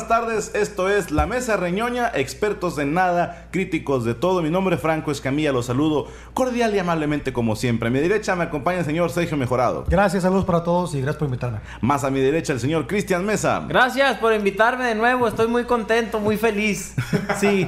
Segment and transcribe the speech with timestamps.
[0.00, 0.54] Buenas tardes.
[0.54, 4.40] Esto es La Mesa Reñoña, expertos en nada, críticos de todo.
[4.40, 7.88] Mi nombre es Franco Escamilla, los saludo cordial y amablemente como siempre.
[7.88, 9.84] A mi derecha me acompaña el señor Sergio Mejorado.
[9.88, 11.58] Gracias, saludos para todos y gracias por invitarme.
[11.82, 13.62] Más a mi derecha el señor Cristian Mesa.
[13.68, 16.94] Gracias por invitarme de nuevo, estoy muy contento, muy feliz.
[17.38, 17.66] Sí,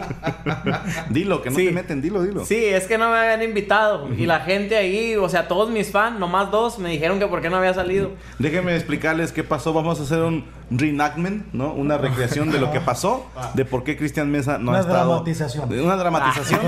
[1.11, 1.67] Dilo, que no Sí.
[1.67, 2.45] te meten, dilo, dilo.
[2.45, 4.09] sí, es que no me habían invitado.
[4.13, 7.41] Y la gente ahí, o sea, todos mis fans, nomás dos, me dijeron que por
[7.41, 8.11] qué no había salido.
[8.39, 9.73] Déjenme explicarles qué pasó.
[9.73, 10.45] Vamos a hacer un
[10.79, 11.73] reenactment, ¿no?
[11.73, 15.09] Una recreación de lo que pasó, de por qué Cristian Mesa no Una ha estado.
[15.11, 15.69] dramatización.
[15.69, 16.61] de Una dramatización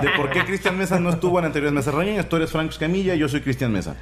[0.00, 2.28] de por qué Cristian Mesa no estuvo en anteriores mesas reñoñas.
[2.28, 3.94] Tú eres Franco Escamilla, yo soy Cristian Mesa.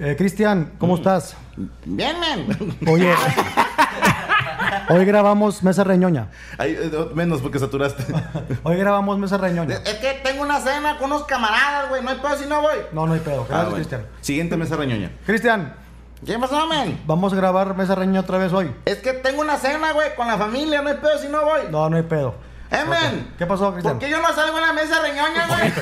[0.00, 1.36] Eh, Cristian, ¿cómo estás?
[1.84, 2.46] Bien, man.
[2.88, 3.12] Oye,
[4.88, 6.28] hoy grabamos Mesa Reñoña.
[6.58, 8.04] Ay, eh, menos porque saturaste.
[8.62, 9.76] Hoy grabamos Mesa Reñoña.
[9.84, 12.02] Es que tengo una cena con unos camaradas, güey.
[12.02, 12.76] No hay pedo si no voy.
[12.92, 13.42] No, no hay pedo.
[13.42, 13.76] Ah, Gracias, bueno.
[13.76, 14.02] Cristian.
[14.20, 15.10] Siguiente mesa reñoña.
[15.26, 15.74] Cristian,
[16.24, 17.02] ¿Qué pasó, men?
[17.04, 18.72] vamos a grabar Mesa Reñoña otra vez hoy.
[18.84, 20.80] Es que tengo una cena, güey, con la familia.
[20.80, 21.62] No hay pedo si no voy.
[21.68, 22.36] No, no hay pedo.
[22.70, 23.34] Eh, men.
[23.36, 23.94] ¿Qué pasó, Cristian?
[23.94, 25.60] ¿Por qué yo no salgo en la mesa reñoña, güey?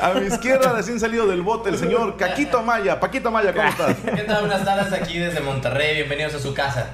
[0.00, 3.00] A mi izquierda, recién salido del bote, el señor Caquito Maya.
[3.00, 3.96] Paquito Maya, ¿cómo estás?
[3.96, 4.46] ¿Qué tal?
[4.46, 5.96] Buenas tardes aquí desde Monterrey.
[5.96, 6.86] Bienvenidos a su casa.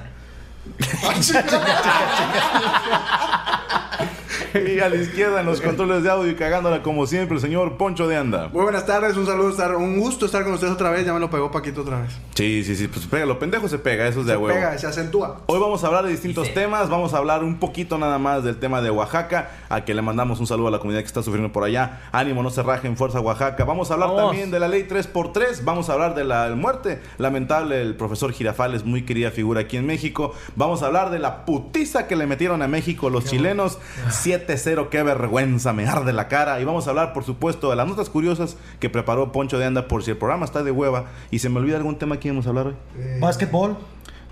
[4.51, 7.77] Y a la izquierda, en los controles de audio y cagándola como siempre, el señor
[7.77, 8.47] Poncho de Anda.
[8.51, 11.05] Muy buenas tardes, un saludo, estar, un gusto estar con ustedes otra vez.
[11.05, 12.17] Ya me lo pegó Paquito otra vez.
[12.33, 14.55] Sí, sí, sí, pues pega, lo pendejo se pega, eso es de Se huevo.
[14.57, 15.41] pega, se acentúa.
[15.45, 16.53] Hoy vamos a hablar de distintos Sí.
[16.55, 20.01] temas, vamos a hablar un poquito nada más del tema de Oaxaca, a que le
[20.01, 21.99] mandamos un saludo a la comunidad que está sufriendo por allá.
[22.11, 23.65] Ánimo, no se rajen, fuerza Oaxaca.
[23.65, 24.31] Vamos a hablar Vamos.
[24.31, 28.83] también de la ley 3x3, vamos a hablar de la muerte lamentable del profesor Girafales,
[28.83, 30.33] muy querida figura aquí en México.
[30.55, 33.79] Vamos a hablar de la putiza que le metieron a México los chilenos.
[34.09, 36.59] 7-0, qué vergüenza, me arde la cara.
[36.61, 39.87] Y vamos a hablar, por supuesto, de las notas curiosas que preparó Poncho de Anda
[39.87, 42.45] por si el programa está de hueva y se me olvida algún tema que íbamos
[42.45, 42.75] a hablar hoy.
[43.19, 43.77] Básquetbol.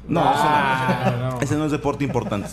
[0.08, 2.48] No, ese, no, ese no es deporte importante.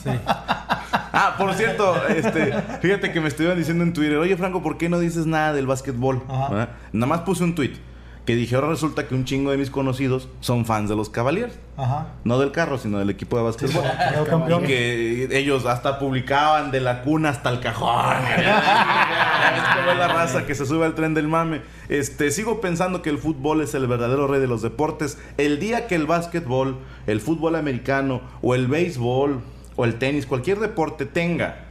[1.17, 2.53] Ah, por cierto, este,
[2.83, 5.65] fíjate que me estuvieron diciendo en Twitter, oye Franco, ¿por qué no dices nada del
[5.65, 6.25] básquetbol?
[6.29, 7.75] Nada más puse un tweet
[8.25, 11.55] que dije, ahora resulta que un chingo de mis conocidos son fans de los Cavaliers.
[11.77, 12.07] Ajá.
[12.25, 13.85] No del carro, sino del equipo de básquetbol.
[13.85, 18.17] Y que ellos hasta publicaban de la cuna hasta el cajón.
[18.29, 21.61] es como la raza que se sube al tren del mame.
[21.91, 25.19] Este, sigo pensando que el fútbol es el verdadero rey de los deportes.
[25.37, 29.43] El día que el básquetbol, el fútbol americano o el béisbol
[29.77, 31.67] o el tenis, cualquier deporte tenga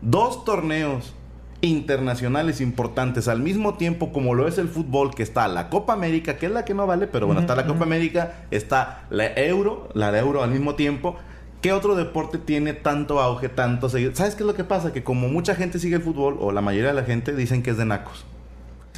[0.00, 1.14] dos torneos
[1.60, 6.36] internacionales importantes al mismo tiempo como lo es el fútbol que está la Copa América
[6.36, 9.88] que es la que no vale pero bueno está la Copa América está la Euro
[9.94, 11.16] la de Euro al mismo tiempo
[11.60, 14.14] ¿Qué otro deporte tiene tanto auge, tanto seguido?
[14.14, 14.92] ¿Sabes qué es lo que pasa?
[14.92, 17.70] Que como mucha gente sigue el fútbol, o la mayoría de la gente, dicen que
[17.70, 18.24] es de nacos.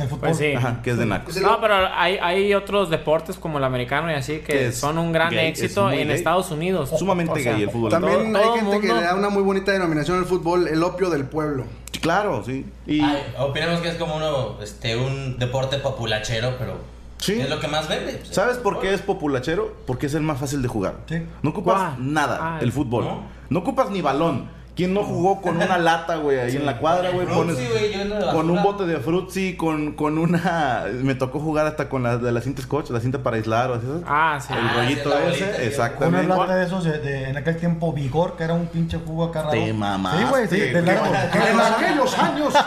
[0.01, 0.21] El fútbol.
[0.21, 0.53] Pues sí.
[0.55, 1.37] Ajá, que es de nacos.
[1.41, 5.31] No, pero hay, hay otros deportes como el americano y así que son un gran
[5.31, 6.17] gay, éxito es en gay.
[6.17, 6.91] Estados Unidos.
[6.99, 7.91] Sumamente O sea, gay el fútbol.
[7.91, 10.83] También Todo- todo hay gente que le da una muy bonita denominación al fútbol, el
[10.83, 11.65] opio del pueblo.
[12.01, 12.65] Claro, sí.
[12.87, 16.79] Y Ay, opinamos que es como uno, este, un deporte populachero, pero
[17.19, 17.39] Sí.
[17.39, 18.15] es lo que más vende.
[18.15, 18.29] pues.
[18.35, 19.77] ¿sabes por qué es populachero?
[19.87, 20.95] Porque es el más fácil de jugar.
[21.07, 21.23] Sí.
[21.43, 23.05] No ocupas nada, Ah, el fútbol.
[23.05, 23.23] ¿no?
[23.51, 23.59] ¿no?
[23.59, 24.49] ocupas ni balón.
[24.81, 27.27] ¿Quién no jugó con una lata, güey, ahí en la cuadra, güey?
[27.27, 30.85] Pones- yo con un bote de frutzi, con, con una...
[31.03, 33.75] Me tocó jugar hasta con la de la cinta scotch, la cinta para aislar o
[33.75, 33.87] así.
[34.07, 34.55] Ah, sí.
[34.55, 35.51] El Ah, rollito sí, la bolita, ese, sí.
[35.59, 36.29] Una exactamente.
[36.29, 39.41] lata de esos de, de- en aquel tiempo Vigor, que era un pinche jugo acá
[39.43, 39.53] raro.
[39.53, 41.07] Te mamaste, Sí, güey, sí, de largo.
[41.07, 42.55] En aquellos años.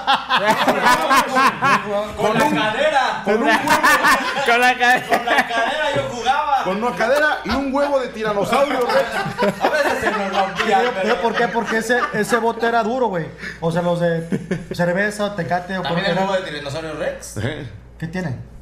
[2.18, 3.22] Con la cadera.
[3.26, 3.60] Con, un huevo,
[4.46, 5.08] Con la cadena.
[5.08, 6.53] Con la cadera yo jugaba.
[6.64, 9.62] Con una cadera y un huevo de tiranosaurio, Rex.
[9.62, 11.22] A veces se nos rompía, ¿Pero pero...
[11.22, 11.48] ¿Por qué?
[11.48, 13.28] Porque ese, ese bote era duro, güey.
[13.62, 14.28] O sea, los de
[14.72, 17.36] cerveza, tecate o También el juego de tiranosaurio Rex.
[17.98, 18.53] ¿Qué tienen?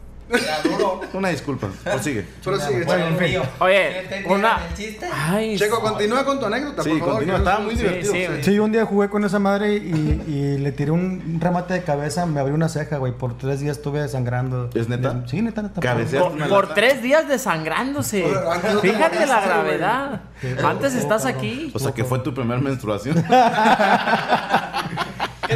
[1.13, 2.25] Una disculpa, prosigue.
[2.43, 3.17] Pero sigue, Bueno, en fin.
[3.17, 3.43] Frío.
[3.59, 5.07] Oye, ¿Sí entendieron una- el chiste?
[5.13, 7.13] Ay, Checo, continúa con tu anécdota, Sí, por favor.
[7.15, 8.13] continúa, estaba muy divertido.
[8.41, 12.25] sí, un día jugué con esa madre y, y le tiré un remate de cabeza,
[12.25, 13.11] me abrió una ceja, güey.
[13.13, 14.69] Por tres días estuve sangrando.
[14.73, 15.23] ¿Es neta?
[15.27, 15.81] Sí, neta, neta.
[15.81, 18.25] Cabeceaste por, por tres días desangrándose.
[18.81, 20.21] Fíjate la gravedad.
[20.63, 21.71] Antes estás aquí.
[21.73, 23.23] O sea, que fue tu primer menstruación.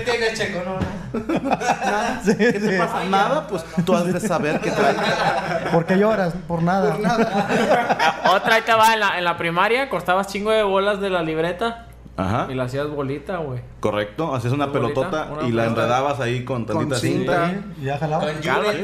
[0.06, 0.62] ¿Qué tienes, Checo?
[0.64, 0.96] No, no.
[2.24, 3.10] Sí, sí.
[3.10, 4.96] Nada, pues tú has de saber qué trae.
[5.72, 6.34] ¿Por qué lloras?
[6.48, 6.98] Por nada.
[8.32, 11.22] Otra ahí te va en la, en la primaria, cortabas chingo de bolas de la
[11.22, 11.85] libreta
[12.18, 12.48] Ajá.
[12.50, 13.60] y la hacías bolita, güey.
[13.82, 17.50] Correcto, hacías una Una bolita, pelotota una y la enredabas ahí con tantita cinta.
[17.50, 17.68] cinta.
[17.82, 18.26] Y ya jalaba.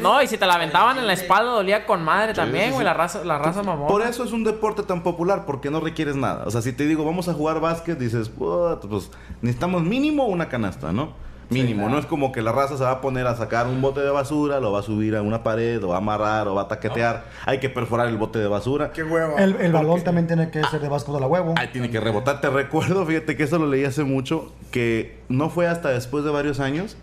[0.01, 2.83] No, y si te la aventaban en la espalda dolía con madre también, güey, sí.
[2.85, 3.87] la raza, la raza mamón.
[3.87, 6.43] Por eso es un deporte tan popular, porque no requieres nada.
[6.45, 9.09] O sea, si te digo, vamos a jugar básquet, dices, pues
[9.41, 11.13] necesitamos mínimo una canasta, ¿no?
[11.51, 13.99] Mínimo, no es como que la raza se va a poner a sacar un bote
[13.99, 16.63] de basura, lo va a subir a una pared, o va a amarrar, o va
[16.63, 17.25] a taquetear.
[17.45, 18.91] Hay que perforar el bote de basura.
[18.93, 19.37] Qué huevo.
[19.37, 21.53] El, el balón también tiene que ser de básquet a la huevo.
[21.57, 22.39] Ahí tiene que rebotar.
[22.39, 26.31] Te recuerdo, fíjate que eso lo leí hace mucho, que no fue hasta después de
[26.31, 26.95] varios años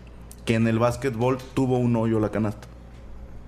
[0.45, 2.67] que en el básquetbol tuvo un hoyo la canasta.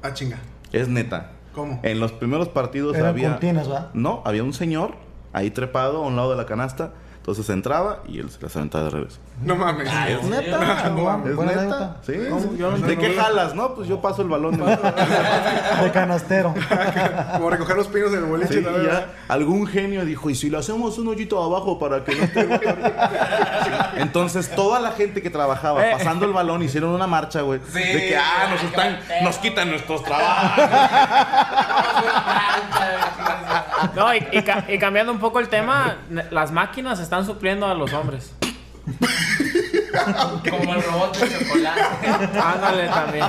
[0.04, 0.38] Ah, chinga.
[0.72, 1.32] Es neta.
[1.54, 1.80] ¿Cómo?
[1.84, 3.40] En los primeros partidos había...
[3.94, 4.92] No, había un señor
[5.34, 6.94] ahí trepado a un lado de la canasta.
[7.22, 9.20] Entonces entraba y él se las aventaba de revés.
[9.44, 9.88] No mames.
[10.10, 10.84] Es neta.
[10.88, 11.98] Chingón, Es buena neta.
[12.08, 13.54] no ¿De qué jalas?
[13.54, 14.58] No, pues yo paso el balón.
[14.58, 14.66] de-
[15.84, 16.56] De canastero.
[17.34, 18.56] Como recoger los pinos del boliche.
[18.56, 18.82] Sí, ¿no?
[18.82, 22.24] y ya algún genio dijo, ¿y si le hacemos un hoyito abajo para que no
[22.24, 25.92] esté gota arriba?" Entonces toda la gente que trabajaba Eh.
[25.94, 27.60] pasando el balón hicieron una marcha, güey.
[27.72, 30.64] Sí, de que, ah, nos están, nos quitan nuestros trabajos.
[33.96, 35.98] No, y, y ca- y cambiando un poco el tema,
[36.30, 38.34] las máquinas están supliendo a los hombres.
[40.50, 41.82] Como el robot de chocolate.
[42.42, 43.26] Ándale también.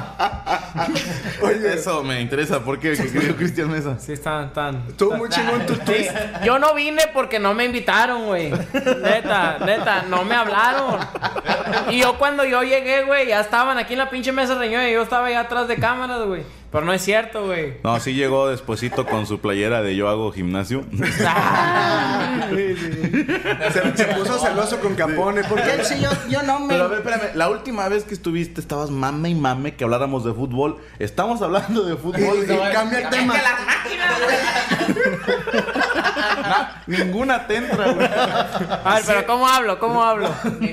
[1.42, 2.60] Oye, eso me interesa.
[2.60, 2.92] ¿Por qué?
[2.92, 3.98] ¿Qué creyó Cristian Mesa?
[3.98, 4.82] Sí, están, están.
[4.88, 6.12] Estuvo muy chingón tu Sí, twist.
[6.44, 8.50] yo no vine porque no me invitaron, güey.
[8.50, 11.00] Neta, neta, no me hablaron.
[11.90, 14.94] Y yo cuando yo llegué, güey, ya estaban aquí en la pinche mesa reñoña y
[14.94, 16.44] yo estaba allá atrás de cámaras, güey.
[16.72, 17.74] Pero no es cierto, güey.
[17.84, 20.84] No, sí llegó despuesito con su playera de yo hago gimnasio.
[23.72, 25.44] Se, se puso celoso con Capone.
[25.44, 25.84] ¿Por qué?
[25.84, 26.68] Sí, yo, yo no me.
[26.74, 30.24] Pero a ver, espérame, la última vez que estuviste estabas mame y mame que habláramos
[30.24, 30.78] de fútbol.
[30.98, 32.38] Estamos hablando de fútbol.
[32.38, 33.34] Y- y cambia el tema.
[36.86, 38.06] Ninguna te entra, güey.
[38.84, 39.78] A ver, pero ¿cómo hablo?
[39.78, 40.30] ¿Cómo hablo?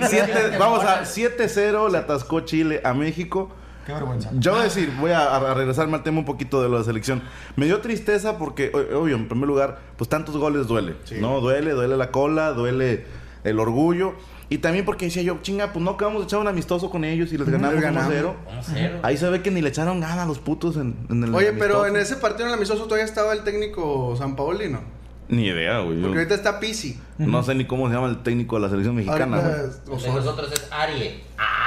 [0.07, 3.51] Siete- vamos a 7-0 le atascó Chile a México.
[3.89, 4.29] Qué vergüenza.
[4.34, 7.24] Yo voy a decir, voy a, a regresarme al tema un poquito de la selección.
[7.55, 10.96] Me dio tristeza porque, obvio, en primer lugar, pues tantos goles duele.
[11.19, 11.41] ¿No?
[11.41, 13.05] Duele, duele la cola, duele
[13.43, 14.13] el orgullo.
[14.48, 17.34] Y también porque decía yo, chinga, pues no acabamos de echar un amistoso con ellos
[17.34, 18.13] y les ganamos Les ganamos.
[18.13, 18.34] 1-0.
[18.46, 19.00] Vamos cero.
[19.01, 21.53] Ahí se ve que ni le echaron ganas a los putos en, en el Oye,
[21.53, 21.88] pero amistoso.
[21.88, 24.81] en ese partido en el amistoso todavía estaba el técnico San Paolino.
[25.29, 25.98] Ni idea, güey.
[25.98, 27.00] yo Porque ahorita está Pisi.
[27.19, 29.38] No sé ni cómo se llama el técnico de la selección mexicana.
[29.38, 31.24] Ahorita es nosotros es Arie.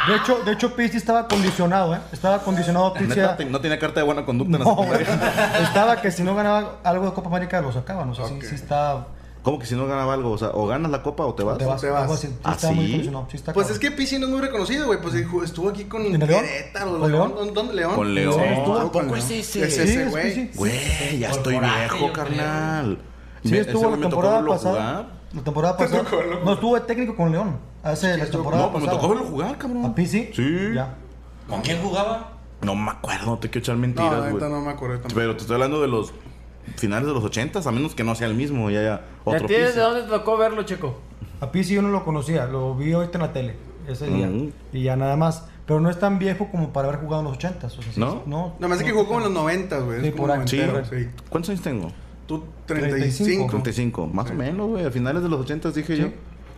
[0.09, 2.01] De hecho, de hecho, Pizzi estaba condicionado, ¿eh?
[2.13, 3.21] Estaba condicionado Pizzi.
[3.21, 4.85] A- no tenía carta de buena conducta en la No.
[5.63, 8.11] Estaba que si no ganaba algo de Copa América lo sacaban.
[8.11, 8.43] O sea, sí, Ok.
[8.45, 9.07] sí está.
[9.43, 10.31] ¿Cómo que si no ganaba algo?
[10.31, 11.59] O sea, o ganas la copa o te vas.
[11.59, 12.21] Te vas, te vas.
[12.21, 13.11] Sí, ¿Ah, está sí?
[13.31, 13.73] Sí está Pues cabrón.
[13.73, 15.01] es que Pisi no es muy reconocido, güey.
[15.01, 16.05] Pues estuvo aquí con.
[16.05, 17.35] Querétaro, ¿Con León.
[17.53, 17.75] ¿Dónde-.
[17.75, 17.95] León.
[17.95, 18.35] Con León.
[18.35, 18.77] Sí, estuvo.
[18.77, 19.39] Estuvo con ¿Poco es ese?
[19.39, 20.25] Es Sí, ese, es güey.
[20.35, 20.51] Pizzi.
[20.59, 22.99] Güey, ya Por estoy coraje, viejo, carnal.
[23.45, 25.07] Sí, estuvo la temporada pasada.
[25.35, 26.05] La temporada pasada.
[26.45, 27.72] No estuvo de técnico con León.
[27.83, 29.01] Hace la temporada No, pues me pasada.
[29.03, 29.85] tocó verlo jugar, cabrón.
[29.85, 30.31] ¿A Pizzi?
[30.33, 30.57] Sí.
[30.75, 30.95] Ya.
[31.49, 32.33] ¿Con quién jugaba?
[32.63, 34.35] No me acuerdo, no te quiero echar No, mentiras, güey.
[34.35, 35.15] neta no me acuerdo tampoco.
[35.17, 36.13] Pero te estoy hablando de los
[36.77, 39.47] finales de los ochentas, a menos que no sea el mismo y haya ¿Ya otro
[39.49, 39.79] tienes piso.
[39.81, 40.99] de dónde te tocó verlo, Checo?
[41.41, 42.47] A Pizzi yo no lo conocía.
[42.47, 43.57] Lo vi ahorita en la tele.
[43.89, 44.29] Ese día.
[44.29, 44.53] Ujú.
[44.73, 45.47] Y ya nada más.
[45.67, 47.99] pero no es tan viejo como para haber jugado en los 80 o sea, sí,
[47.99, 48.23] ¿No?
[48.27, 48.55] no.
[48.61, 50.01] Nada más es que jugó como en los 90, güey.
[50.01, 50.47] Sí, Es como por ahí.
[50.49, 50.57] Sí.
[50.59, 51.09] noventero, sí.
[51.29, 51.89] ¿Cuántos años tengo?
[52.29, 53.47] Tú 35.
[53.49, 54.85] 35, más o menos, güey.
[54.87, 56.09] A finales de los 80 dije yo.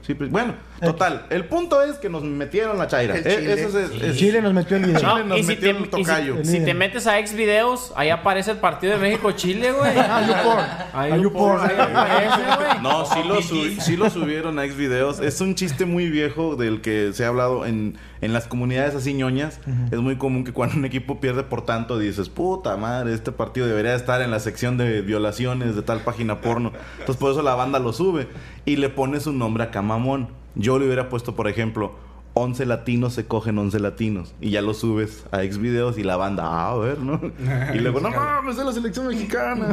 [0.06, 0.84] Sí, pues, bueno, Eh.
[0.84, 1.24] total.
[1.30, 3.14] El punto es que nos metieron la chaira.
[3.16, 3.52] El Eh, Chile.
[3.54, 5.00] eso es- es- Chile nos metió el video.
[5.00, 6.36] Chile No, nos y si metió te, en el y si- tocayo.
[6.44, 9.92] si te metes a ex videos, ahí aparece el partido de México-Chile, güey.
[9.96, 10.60] Ah, YouPorn.
[10.92, 11.70] Ahí Ah, YouPorn, YouPorn.
[11.80, 12.82] ahí aparece, güey.
[12.82, 15.20] No, sí lo, su- sí lo subieron a ex videos.
[15.20, 19.12] Es un chiste muy viejo del que se ha hablado en, en las comunidades así
[19.12, 19.60] ñoñas.
[19.90, 23.66] Es muy común que cuando un equipo pierde por tanto dices, puta madre, este partido
[23.66, 26.72] debería estar en la sección de violaciones de tal página porno.
[26.92, 28.28] Entonces por eso la banda lo sube
[28.64, 30.30] y le pone su nombre a Camamón.
[30.54, 31.96] Yo le hubiera puesto, por ejemplo,
[32.36, 34.34] 11 latinos se cogen 11 latinos.
[34.40, 37.20] Y ya lo subes a ex videos y la banda, ah, a ver, ¿no?
[37.74, 39.68] Y luego, no mames, es la selección mexicana.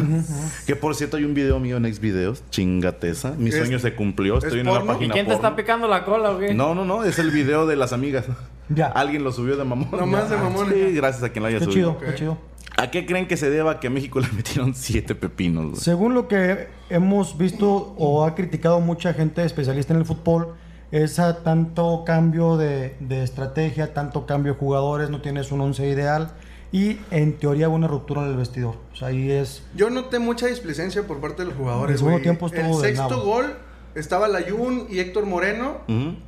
[0.68, 3.34] que por cierto, hay un video mío en ex videos, chingateza.
[3.38, 4.68] Mi ¿Es- sueño se cumplió, es estoy en?
[4.70, 6.54] ¿Y página quién te está picando la cola, güey?
[6.54, 8.26] No, no, no, es el video de las amigas.
[8.74, 8.86] Ya.
[8.88, 9.90] Alguien lo subió de mamón.
[9.92, 10.70] Nomás de mamón.
[10.72, 11.98] Sí, gracias a quien lo haya Qué subido.
[12.00, 12.38] chido, qué chido.
[12.78, 15.66] ¿A qué creen que se deba que a México le metieron siete pepinos?
[15.72, 15.76] güey?
[15.76, 20.54] Según lo que hemos visto o ha criticado mucha gente especialista en el fútbol,
[20.92, 25.88] es a tanto cambio de, de estrategia, tanto cambio de jugadores, no tienes un once
[25.88, 26.32] ideal
[26.72, 28.76] y en teoría hubo una ruptura en el vestidor.
[28.94, 29.64] O sea, ahí es...
[29.76, 31.94] Yo noté mucha displicencia por parte de los jugadores.
[31.96, 33.24] El segundo tiempo estuvo El sexto nabo.
[33.24, 33.46] gol
[33.94, 35.80] estaba Layun y Héctor Moreno.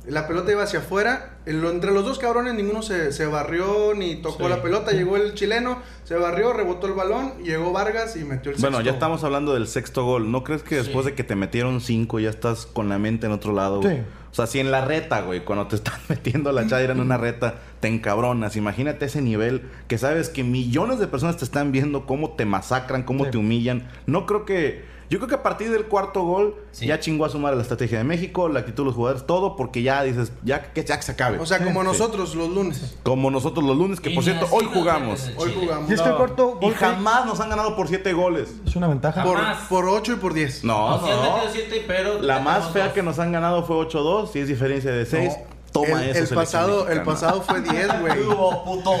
[0.06, 1.38] La pelota iba hacia afuera.
[1.46, 4.92] Entre los dos cabrones ninguno se, se barrió ni tocó la pelota.
[4.92, 8.90] Llegó el chileno, se barrió, rebotó el balón, llegó Vargas y metió el Bueno, sexto.
[8.90, 10.30] ya estamos hablando del sexto gol.
[10.30, 13.32] ¿No crees que después de que te metieron cinco ya estás con la mente en
[13.32, 13.82] otro lado?
[13.82, 13.96] Sí.
[14.34, 17.16] O sea, si en la reta, güey, cuando te están metiendo la chaira en una
[17.16, 18.56] reta, te encabronas.
[18.56, 23.04] Imagínate ese nivel que sabes que millones de personas te están viendo cómo te masacran,
[23.04, 23.30] cómo Sí.
[23.30, 23.86] te humillan.
[24.06, 24.92] No creo que...
[25.10, 26.86] Yo creo que a partir del cuarto gol Sí.
[26.86, 29.54] ya chingó a su madre la estrategia de México, la actitud de los jugadores, todo,
[29.56, 31.38] porque ya dices, ya que, ya que se acabe.
[31.38, 31.86] O sea, como Sí.
[31.88, 32.96] nosotros los lunes.
[33.02, 35.30] Como nosotros los lunes, que por Y cierto, hoy jugamos.
[35.36, 35.90] Hoy jugamos.
[35.90, 38.54] Y es que el cuarto Y gol jamás nos han ganado por siete goles.
[38.66, 39.22] es una ventaja.
[39.22, 39.58] Por, Jamás.
[39.68, 40.64] por 8 y por 10.
[40.64, 42.92] No, No, siete, pero La más fea dos.
[42.94, 45.32] que nos han ganado fue 8-2, si es diferencia de 6.
[45.36, 45.53] No.
[45.74, 46.20] Toma el, eso.
[46.20, 48.14] el pasado, el pasado fue 10, güey.
[48.24, 48.92] Puto.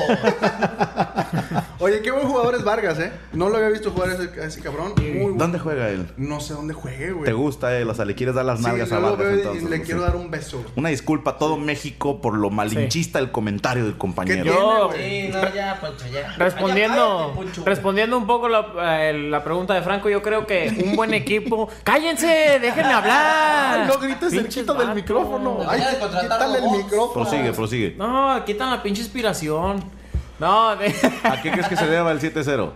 [1.78, 3.12] Oye, qué buen jugador es Vargas, ¿eh?
[3.32, 4.92] No lo había visto jugar a ese, a ese cabrón.
[4.96, 5.34] Muy bueno.
[5.36, 6.08] ¿Dónde juega él?
[6.16, 7.24] No sé dónde juegue, güey.
[7.26, 7.88] ¿Te gusta él?
[7.88, 9.70] O sea, le quieres dar las Sí, nalgas a luego Vargas veo y entonces.
[9.70, 9.84] le ¿no?
[9.84, 10.06] quiero Sí.
[10.06, 10.64] dar un beso.
[10.76, 14.42] Una disculpa a todo México por lo malinchista el comentario del compañero.
[14.44, 16.34] ¿Qué Yo, Sí, no, ya, Poncho, ya.
[16.38, 17.62] respondiendo, Ya cállate, Poncho.
[17.64, 21.68] respondiendo un poco la, eh, la pregunta de Franco, yo creo que un buen equipo.
[21.84, 22.58] ¡Cállense!
[22.60, 23.80] ¡Déjenme hablar!
[23.82, 25.58] Ay, no grites Pinches cerquita del micrófono.
[25.68, 25.82] Ay,
[26.64, 27.28] el micrófono.
[27.28, 27.94] Prosigue, prosigue.
[27.96, 29.82] No, quitan la pinche inspiración.
[30.38, 30.94] No, de-
[31.24, 32.70] ¿A qué crees que se deba el 7-0?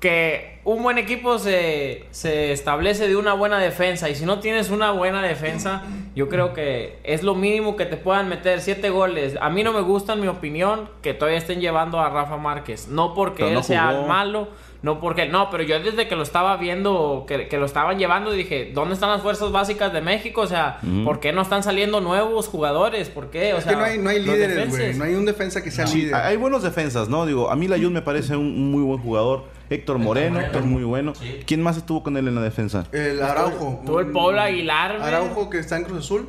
[0.00, 4.08] que un buen equipo se, se establece de una buena defensa.
[4.08, 5.82] Y si no tienes una buena defensa,
[6.14, 9.36] yo creo que es lo mínimo que te puedan meter siete goles.
[9.40, 12.86] A mí no me gusta, en mi opinión, que todavía estén llevando a Rafa Márquez.
[12.88, 14.48] No porque Pero él no sea malo,
[14.82, 15.26] no porque...
[15.26, 18.94] No, pero yo desde que lo estaba viendo, que, que lo estaban llevando, dije, ¿dónde
[18.94, 20.42] están las fuerzas básicas de México?
[20.42, 20.78] O sea.
[21.04, 23.08] ¿por qué no están saliendo nuevos jugadores?
[23.08, 23.54] ¿Por qué?
[23.54, 24.94] O Es sea, que no hay, no hay líderes, güey.
[24.94, 26.14] No hay un defensa que sea líder.
[26.14, 27.26] hay buenos defensas, ¿no?
[27.26, 29.58] Digo, a mí la Jun me parece un muy buen jugador.
[29.70, 30.52] Héctor Moreno, Moreno.
[30.52, 31.14] que es muy bueno.
[31.14, 31.40] Sí.
[31.46, 32.84] ¿Quién más estuvo con él en la defensa?
[32.92, 33.82] El Araujo.
[33.86, 35.08] Tuvo el Pablo Aguilar, güey.
[35.08, 36.28] Araujo que está en Cruz Azul.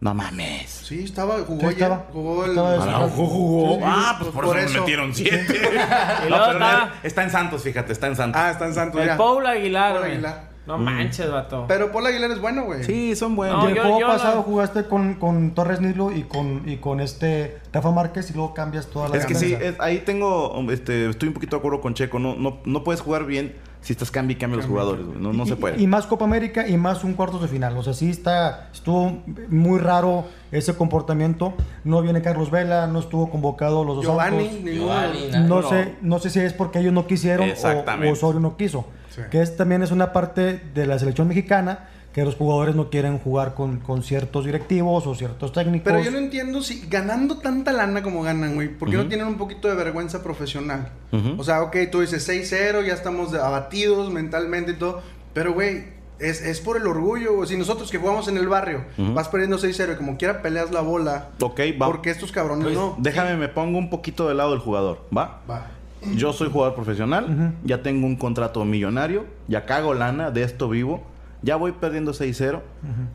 [0.00, 0.68] No mames.
[0.70, 1.82] Sí, estaba, jugó Sí, ayer.
[1.82, 2.06] estaba.
[2.12, 2.50] Jugó el.
[2.50, 3.74] Estaba de Araujo jugó.
[3.76, 4.74] Sí, ah, pues por, por eso, eso.
[4.74, 5.46] me metieron siete.
[6.26, 8.40] Y No, está en Santos, fíjate, está en Santos.
[8.42, 9.16] Ah, está en Santos El ya.
[9.16, 10.12] Paul Aguilar, Paul güey.
[10.12, 10.55] Aguilar.
[10.66, 11.64] No manches, vato.
[11.68, 12.82] Pero Paul Aguilar es bueno, güey.
[12.84, 13.58] Sí, son buenos.
[13.62, 16.62] No, y el yo- juego yo pasado la- jugaste con, con Torres Nilo y con,
[16.68, 19.68] y con este Rafa Márquez y luego cambias toda la Es que sí, defensa.
[19.68, 22.18] es- ahí tengo, este, estoy un poquito de acuerdo con Checo.
[22.18, 25.06] No, no, no puedes jugar bien si estás cambia y cambia los jugadores.
[25.06, 25.18] güey.
[25.20, 25.80] No, no y, se puede.
[25.80, 27.76] Y más Copa América y más un cuartos de final.
[27.78, 31.54] O sea, sí está, estuvo muy raro ese comportamiento.
[31.84, 34.64] No viene Carlos Vela, no estuvo convocado los dos Giovanni, Santos.
[34.64, 34.86] ninguno.
[34.86, 35.68] Giovanni, No, No.
[35.68, 38.08] sé, no sé si es porque ellos no quisieron o, Exactamente.
[38.10, 38.86] o Osorio no quiso.
[39.16, 39.22] Sí.
[39.30, 43.18] Que es, también es una parte de la selección mexicana que los jugadores no quieren
[43.18, 45.84] jugar con, con ciertos directivos o ciertos técnicos.
[45.92, 49.26] Pero yo no entiendo si ganando tanta lana como ganan, güey, ¿por qué no tienen
[49.26, 50.92] un poquito de vergüenza profesional?
[51.12, 51.34] Ujú.
[51.38, 55.02] O sea, ok, tú dices 6-0, ya estamos abatidos mentalmente y todo,
[55.34, 57.48] pero güey, es, es por el orgullo, güey.
[57.50, 59.12] Si nosotros que jugamos en el barrio Ujú.
[59.12, 61.84] vas perdiendo 6-0 y como quiera peleas la bola, Ok, va.
[61.86, 62.96] porque estos cabrones Pues, no?
[62.98, 65.42] Déjame, me pongo un poquito del lado del jugador, ¿va?
[65.50, 65.66] Va.
[66.14, 71.02] Yo soy jugador profesional, ya tengo un contrato millonario, ya cago lana, de esto vivo,
[71.42, 72.60] ya voy perdiendo 6-0.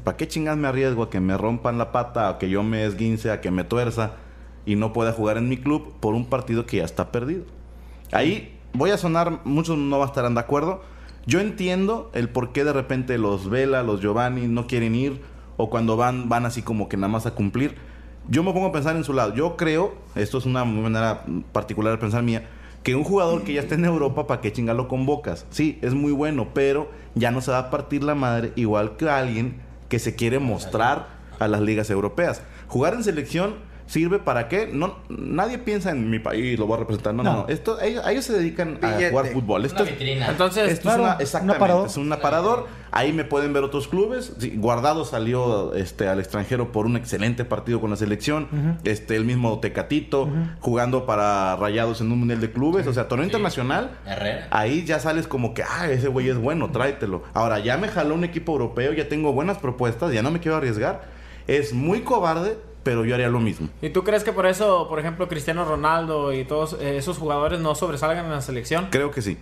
[0.04, 2.86] ¿Para qué chingas me arriesgo a que me rompan la pata, a que yo me
[2.86, 4.12] esguince, a que me tuerza
[4.66, 7.46] y no pueda jugar en mi club por un partido que ya está perdido?
[8.12, 10.82] Ahí voy a sonar, muchos no va a estar de acuerdo.
[11.26, 15.22] Yo entiendo el por qué de repente los Vela, los Giovanni no quieren ir
[15.58, 17.76] o cuando van, van así como que nada más a cumplir.
[18.30, 19.34] yo me pongo a pensar en su lado.
[19.34, 22.48] Yo creo, esto es una manera particular de pensar mía,
[22.84, 25.46] que un jugador que ya está en Europa, ¿para qué chinga lo convocas?
[25.50, 29.10] Sí, es muy bueno, pero ya no se va a partir la madre igual que
[29.10, 31.08] alguien que se quiere mostrar
[31.40, 32.42] a las ligas europeas.
[32.68, 33.56] Jugar en selección
[33.92, 34.70] sirve para qué?
[34.72, 37.14] No, nadie piensa en mi país, lo voy a representar.
[37.14, 37.46] No, no, No.
[37.50, 39.08] Esto, ellos, ellos se dedican Billete.
[39.08, 39.66] a jugar fútbol.
[39.66, 40.28] Esto Una es- vitrina.
[40.30, 41.88] Entonces, esto claro, es una, un exactamente, aparador.
[41.88, 42.68] es un aparador.
[42.94, 44.34] Ahí me pueden ver otros clubes.
[44.40, 48.48] Sí, Guardado salió este, al extranjero por un excelente partido con la selección.
[48.86, 50.30] este, el mismo Tecatito,
[50.62, 52.88] jugando para Rayados en un mundial de clubes.
[52.88, 53.98] O sea, torneo internacional.
[54.06, 54.48] Herrera.
[54.52, 57.24] Ahí ya sales como que, ah, ese güey es bueno, tráetelo.
[57.34, 60.58] Ahora, ya me jaló un equipo europeo, ya tengo buenas propuestas, ya no me quiero
[60.58, 61.04] arriesgar.
[61.48, 63.70] Es muy cobarde, pero yo haría lo mismo.
[63.82, 67.60] ¿y tú crees que por eso, por ejemplo, Cristiano Ronaldo y todos eh, esos jugadores
[67.60, 68.88] no sobresalgan en la selección?
[68.92, 69.38] Creo que sí.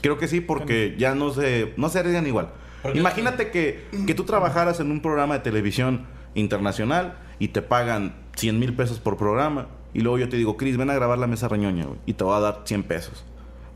[0.00, 2.50] Creo que sí, porque ya no se, no se arriesgan igual.
[2.94, 8.58] Imagínate que, que tú trabajaras en un programa de televisión internacional y te pagan 100
[8.58, 9.66] mil pesos por programa.
[9.92, 12.22] Y luego yo te digo, Cris, ven a grabar la mesa reñoña, güey, y te
[12.22, 13.24] voy a dar 100 pesos.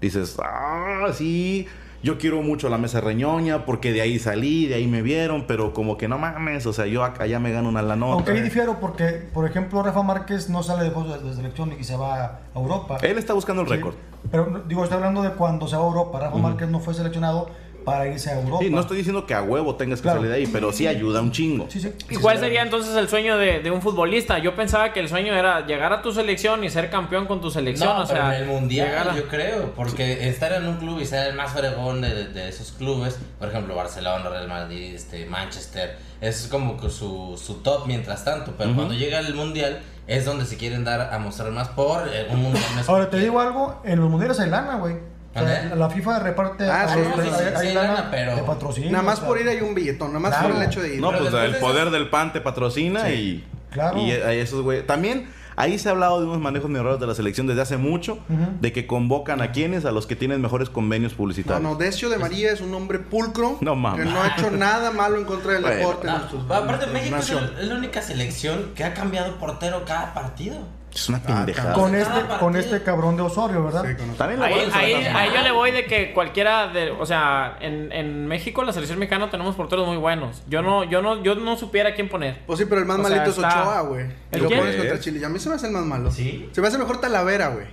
[0.01, 1.67] Dices, ah, sí,
[2.03, 5.73] yo quiero mucho la mesa reñoña porque de ahí salí, de ahí me vieron, pero
[5.73, 8.15] como que no mames, o sea, yo acá ya me gano una la nota.
[8.15, 11.97] Aunque ahí difiero porque, por ejemplo, Rafa Márquez no sale de de selección y se
[11.97, 12.99] va a Europa.
[13.03, 13.75] Él está buscando el Sí.
[13.75, 13.95] récord.
[14.31, 16.21] Pero digo, estoy hablando de cuando se va a Europa.
[16.21, 17.49] Rafa Márquez no fue seleccionado
[17.85, 18.59] para irse a Europa.
[18.61, 20.19] Sí, no estoy diciendo que a huevo tengas que Claro.
[20.21, 21.67] salir de ahí, pero sí ayuda un chingo.
[21.69, 21.93] Sí, sí.
[22.11, 24.39] ¿Y cuál sería entonces el sueño de, de un futbolista?
[24.39, 27.51] Yo pensaba que el sueño era llegar a tu selección y ser campeón con tu
[27.51, 27.89] selección.
[27.97, 31.01] No, o pero sea, en el mundial a- yo creo, porque estar en un club
[31.01, 35.27] y ser el más fregón de, de esos clubes, por ejemplo Barcelona, Real Madrid, este,
[35.27, 40.25] Manchester, es como que su, su top mientras tanto, pero cuando llega el mundial es
[40.25, 42.65] donde se quieren dar a mostrar más por eh, un mundial.
[42.87, 44.97] Ahora te digo algo, en los mundiales hay lana, güey.
[45.35, 48.37] O sea, la FIFA reparte Ah, a sí, sí, sí, hay sí, lana lana, pero-
[48.37, 48.91] de patrocinio.
[48.91, 50.49] Nada más o sea, por ir hay un billetón, nada más Claro.
[50.55, 51.01] por el hecho de ir.
[51.01, 53.45] No, Pero pues el de poder esos- del PAN te patrocina y.
[53.71, 53.99] Claro.
[53.99, 54.87] Y esos güey.
[54.87, 57.77] También ahí se ha hablado de unos manejos muy raros de la selección desde hace
[57.79, 58.19] mucho,
[58.61, 61.63] de que convocan a quienes, a los que tienen mejores convenios publicitarios.
[61.63, 64.07] no, Decio de María es un hombre pulcro No mames.
[64.07, 66.07] que no ha hecho nada malo en contra del Bueno, deporte.
[66.09, 67.51] en No, nuestros- aparte en México es, nación.
[67.59, 70.59] es la única selección que ha cambiado portero cada partido.
[70.95, 71.73] Es una pendejada.
[71.73, 73.85] Con Cada este, con este cabrón de Osorio, ¿verdad?
[73.89, 76.91] Sí, con- También la Ahí, a ahí, ahí yo le voy de que cualquiera de,
[76.91, 80.43] o sea, en, en México la selección mexicana tenemos porteros muy buenos.
[80.49, 82.41] Yo no, yo no, yo no supiera quién poner.
[82.47, 84.05] Pues sí, pero el más O sea, malito es Ochoa, güey.
[84.07, 84.61] Y ¿El lo quién?
[84.61, 85.19] pones contra Chile.
[85.21, 86.11] Y a mí se me hace el más malo.
[86.11, 86.49] ¿Sí?
[86.53, 87.67] Se me hace mejor Talavera, güey.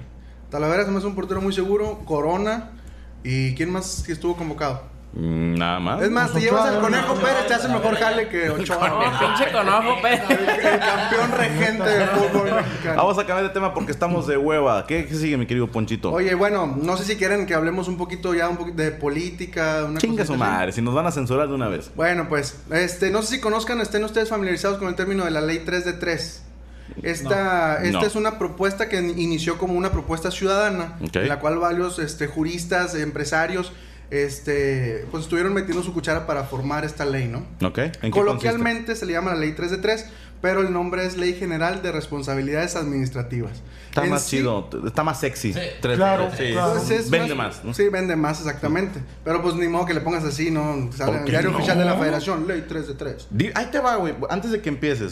[0.50, 2.00] Talavera se me hace un portero muy seguro.
[2.06, 2.72] Corona.
[3.24, 4.84] ¿Y quién más que estuvo convocado?
[5.12, 6.02] Mm, Nada más.
[6.04, 9.20] Es más, te llevas al Conejo Pérez, te hace mejor jale que Ochoa.
[9.20, 10.24] Pinche conojo, pero.
[10.30, 12.96] El campeón regente del fútbol mexicano.
[12.98, 14.86] Vamos a cambiar de tema porque estamos de hueva.
[14.86, 16.12] ¿Qué, qué sigue, mi querido Ponchito?
[16.12, 19.86] Oye, bueno, no sé si quieren que hablemos un poquito ya un poquito de política.
[19.90, 21.90] Una Chinga su madre, si nos van a censurar de una vez.
[21.96, 25.42] Bueno, pues, este, no sé si conozcan, estén ustedes familiarizados con el término de la
[25.42, 26.44] ley 3 de 3.
[27.04, 28.06] Esta, esta No.
[28.06, 32.94] es una propuesta que inició como una propuesta ciudadana, en la cual varios este, juristas,
[32.96, 33.72] empresarios,
[34.12, 37.46] este, pues estuvieron metiendo su cuchara para formar esta ley, ¿no?
[37.68, 37.80] ¿Ok?
[38.02, 40.06] ¿En Coloquialmente se le llama la ley 3 de 3,
[40.42, 43.52] pero el nombre es Ley General de Responsabilidades Administrativas.
[43.52, 43.70] consiste?
[43.90, 45.54] Está En más sí, chido, está más sexy.
[45.54, 45.60] Sí.
[45.82, 46.52] Tres- Claro, sí.
[46.52, 46.74] claro.
[46.76, 47.64] pues es Vende más.
[47.64, 47.74] ¿no?
[47.74, 49.00] Sí, vende más, exactamente.
[49.24, 50.90] Pero pues ni modo que le pongas así, ¿no?
[50.96, 51.58] Sale en ¿Por el diario no?
[51.58, 53.28] oficial de la federación, ley 3 de 3.
[53.32, 54.14] Di- Ahí te va, güey.
[54.30, 55.12] Antes de que empieces.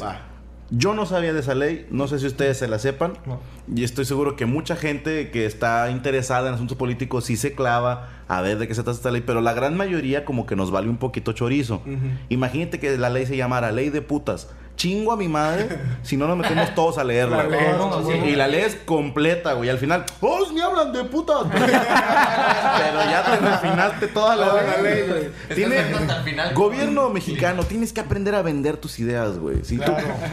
[0.69, 1.87] Yo no sabía de esa ley.
[1.91, 3.13] No sé si ustedes se la sepan.
[3.25, 3.39] No.
[3.73, 8.09] Y estoy seguro que mucha gente que está interesada en asuntos políticos sí se clava
[8.27, 9.23] a ver de qué se trata esta ley.
[9.25, 11.81] Pero la gran mayoría como que nos vale un poquito chorizo.
[12.29, 14.49] Imagínate que la ley se llamara ley de putas.
[14.77, 15.67] Chingo a mi madre
[16.03, 17.43] si no nos metemos todos a leerla.
[17.43, 17.57] La
[18.05, 18.11] Sí.
[18.29, 19.69] Y la lees completa, güey.
[19.69, 21.37] Al final, ¡oh, me hablan de putas!
[21.51, 25.29] Pero ya te refinaste toda la Toda la ley, güey.
[25.55, 26.53] Tiene hasta el final.
[26.53, 29.63] gobierno mexicano, tienes que aprender a vender tus ideas, güey.
[29.63, 29.77] Sí,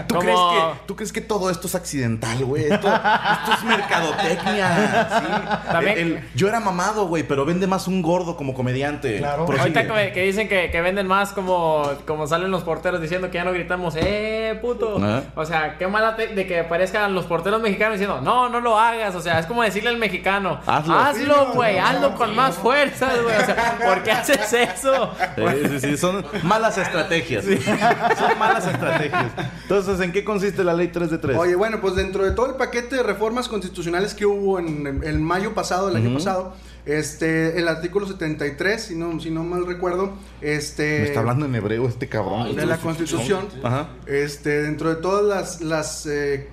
[0.06, 2.64] ¿Tú, crees que, ¿Tú crees que todo esto es accidental, güey?
[2.64, 5.08] Esto, esto es mercadotecnia.
[5.20, 5.26] Sí.
[5.72, 9.18] También- El- el- yo era mamado, güey, pero vende más un gordo como comediante.
[9.18, 9.46] Claro.
[9.46, 9.78] Prosigue.
[9.78, 13.38] Ahorita que, que dicen que, que venden más como, como salen los porteros diciendo que
[13.38, 15.00] ya no gritamos, ¡eh, puto!
[15.34, 19.14] O sea, qué mala de que aparezcan los porteros mexicanos diciendo, no, no lo hagas.
[19.14, 20.94] O sea, es como decirle al mexicano, Hazlo.
[20.98, 23.36] hazlo, güey, hazlo con más fuerzas, güey.
[23.36, 25.10] O sea, ¿por qué haces eso?
[25.36, 27.44] Sí, sí, sí, son malas estrategias.
[27.44, 29.32] Son malas estrategias.
[29.62, 31.36] Entonces, ¿en qué consiste la ley 3 de 3?
[31.36, 35.22] Oye, bueno, pues dentro de todo el paquete de reformas constitucionales que hubo en, en
[35.22, 36.54] mayo pasado, el año pasado,
[36.86, 41.00] este, el artículo 73, si no, si no mal recuerdo, este...
[41.00, 42.54] Me está hablando en hebreo este cabrón.
[42.54, 43.88] de la Constitución, Ajá.
[44.06, 46.48] este, dentro de todas las, las eh,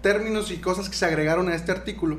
[0.00, 2.18] términos y cosas que se agregaron a este artículo.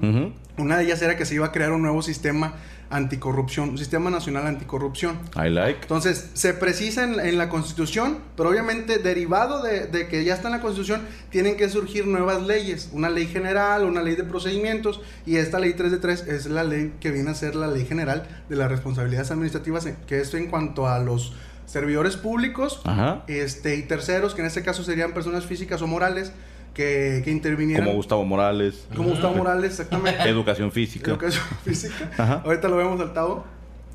[0.58, 2.56] Una de ellas era que se iba a crear un nuevo sistema
[2.90, 5.20] anticorrupción, un sistema nacional anticorrupción.
[5.36, 5.82] I like.
[5.82, 10.48] Entonces, se precisa en, en la Constitución, pero obviamente derivado de, de que ya está
[10.48, 15.02] en la Constitución, tienen que surgir nuevas leyes, una ley general, una ley de procedimientos,
[15.26, 17.86] y esta ley 3 de 3 es la ley que viene a ser la ley
[17.86, 21.34] general de las responsabilidades administrativas, que es en cuanto a los
[21.66, 23.24] servidores públicos Ajá.
[23.28, 26.32] este, y terceros, que en este caso serían personas físicas o morales,
[26.76, 27.84] que, que intervinieran.
[27.86, 28.86] Como Gustavo Morales.
[28.96, 30.30] Como Gustavo Morales, exactamente.
[30.30, 31.10] Educación física.
[31.10, 32.12] Educación física.
[32.18, 32.42] Ajá.
[32.46, 33.44] Ahorita lo vemos al tabo.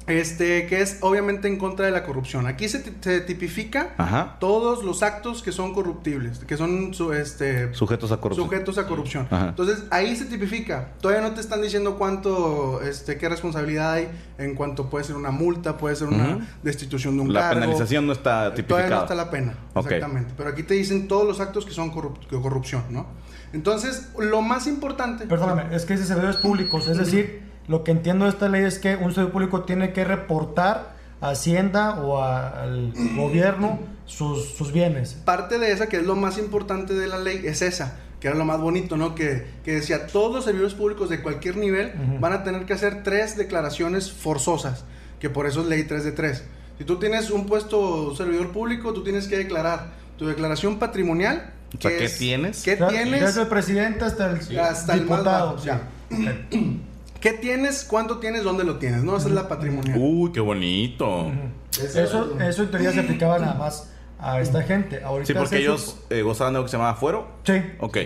[0.06, 2.46] Este, que es obviamente en contra de la corrupción.
[2.46, 4.38] Aquí se, ti- se tipifica Ajá.
[4.40, 8.46] todos los actos que son corruptibles, que son su- este, Sujetos a corrupción.
[8.48, 9.28] sujetos a corrupción.
[9.30, 9.50] Ajá.
[9.50, 10.94] Entonces, ahí se tipifica.
[11.00, 14.08] Todavía no te están diciendo cuánto, este, qué responsabilidad hay
[14.38, 17.60] en cuanto puede ser una multa, puede ser una destitución de un La cargo.
[17.60, 18.88] penalización no está Todavía tipificada.
[18.96, 19.54] no está la pena.
[19.76, 20.34] Exactamente.
[20.36, 23.06] Pero aquí te dicen todos los actos que son corrup- corrupción, ¿no?
[23.52, 25.26] Entonces, lo más importante.
[25.26, 28.78] Perdóname, es que dice servidores públicos, es decir, lo que entiendo de esta ley es
[28.80, 34.72] que un servidor público tiene que reportar a Hacienda o a- al gobierno sus, sus
[34.72, 35.14] bienes.
[35.24, 38.37] Parte de esa, que es lo más importante de la ley, es esa, que era
[38.37, 39.14] lo más bonito, ¿no?
[39.14, 42.18] Que, que decía, todos los servidores públicos de cualquier nivel Ujú.
[42.18, 44.85] van a tener que hacer tres declaraciones forzosas,
[45.20, 46.44] que por eso es ley 3 de 3.
[46.78, 51.52] Si tú tienes un puesto servidor público, tú tienes que declarar tu declaración patrimonial.
[51.78, 52.62] O sea, que ¿qué es- tienes?
[52.64, 53.20] ¿Qué tienes?
[53.20, 55.52] Desde el presidente hasta el hasta el más diputado.
[55.52, 55.83] bajo, ya.
[57.20, 57.85] ¿Qué tienes?
[57.85, 58.44] ¿Cuánto tienes?
[58.44, 59.02] ¿Dónde lo tienes?
[59.02, 59.98] No, esa es la patrimonial.
[60.00, 61.30] Uy, qué bonito.
[61.72, 65.02] Eso, eso en teoría se aplicaba nada más a esta gente.
[65.02, 67.28] Ahorita Sí, porque ellos eh, gozaban de algo que se llamaba fuero.
[67.44, 67.62] Sí.
[67.78, 67.98] Ok.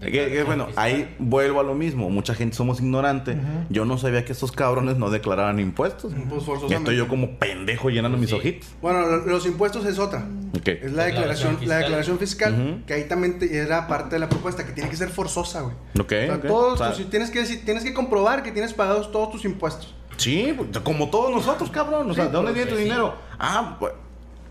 [0.00, 2.10] Que- que, bueno, ahí vuelvo a lo mismo.
[2.10, 3.36] Mucha gente somos ignorantes.
[3.70, 6.12] Yo no sabía que estos cabrones no declararan impuestos.
[6.12, 6.74] Pues Y forzosamente.
[6.76, 8.68] estoy yo como pendejo llenando mis ojitos.
[8.82, 10.26] Bueno, lo- los impuestos es otra.
[10.58, 10.68] Ok.
[10.68, 11.80] Es la declaración, Declaración la fiscal.
[11.82, 15.62] declaración fiscal, que ahí también era parte de la propuesta, que tiene que ser forzosa,
[15.62, 15.74] güey.
[15.98, 16.46] Ok, O sea, ok.
[16.46, 19.44] todos O sea, tus- tienes que decir, tienes que comprobar que tienes pagados todos tus
[19.44, 19.94] impuestos.
[20.18, 22.10] Sí, pues, como todos nosotros, cabrón.
[22.10, 22.84] O sea, ¿de dónde viene tu sí.
[22.84, 23.14] dinero?
[23.38, 23.92] Ah, pues,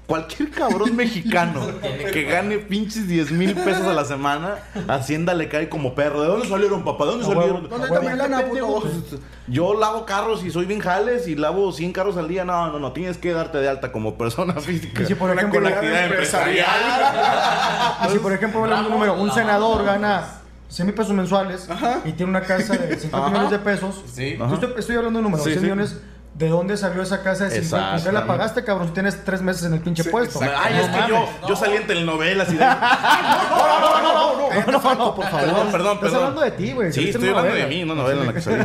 [0.07, 1.61] cualquier cabrón mexicano
[2.13, 4.55] que gane pinches 10 mil pesos a la semana,
[4.87, 6.21] Hacienda le cae como perro.
[6.21, 7.05] ¿De dónde salieron, papá?
[7.05, 7.67] ¿De dónde salieron?
[7.69, 8.89] ¿Dónde está mi lana, Pendejo, puto?
[9.09, 12.45] pues, Yo lavo carros y soy bien jales y lavo 100 carros al día.
[12.45, 12.91] No, no, no.
[12.91, 15.01] Tienes que darte de alta como persona física.
[15.03, 16.67] Y si, por ejemplo, con actividad empresarial.
[18.07, 20.23] Y si, por ejemplo, hablando número, un senador gana
[20.69, 21.67] 100 mil pesos mensuales
[22.05, 23.29] y tiene una casa de 50 Ajá.
[23.29, 24.03] millones de pesos.
[24.11, 24.35] Sí.
[24.37, 25.63] Yo estoy, estoy hablando de un número, Sí, 100 sí.
[25.65, 25.97] millones.
[26.35, 27.91] ¿De dónde salió esa casa de 50?
[27.95, 28.87] ¿Con qué la pagaste, cabrón?
[28.87, 30.41] Si tienes tres meses en el pinche puesto.
[30.41, 32.65] Ay, es que yo, yo salí en telenovelas y de...
[32.65, 35.45] No, no, no, no, no, Cállate, no, Franco, por favor.
[35.47, 36.17] Perdón, perdón, Estás perdón.
[36.27, 36.91] hablando de ti, güey.
[36.91, 37.67] Sí, estoy hablando de novela.
[37.69, 38.63] mí, una novela en la que salí.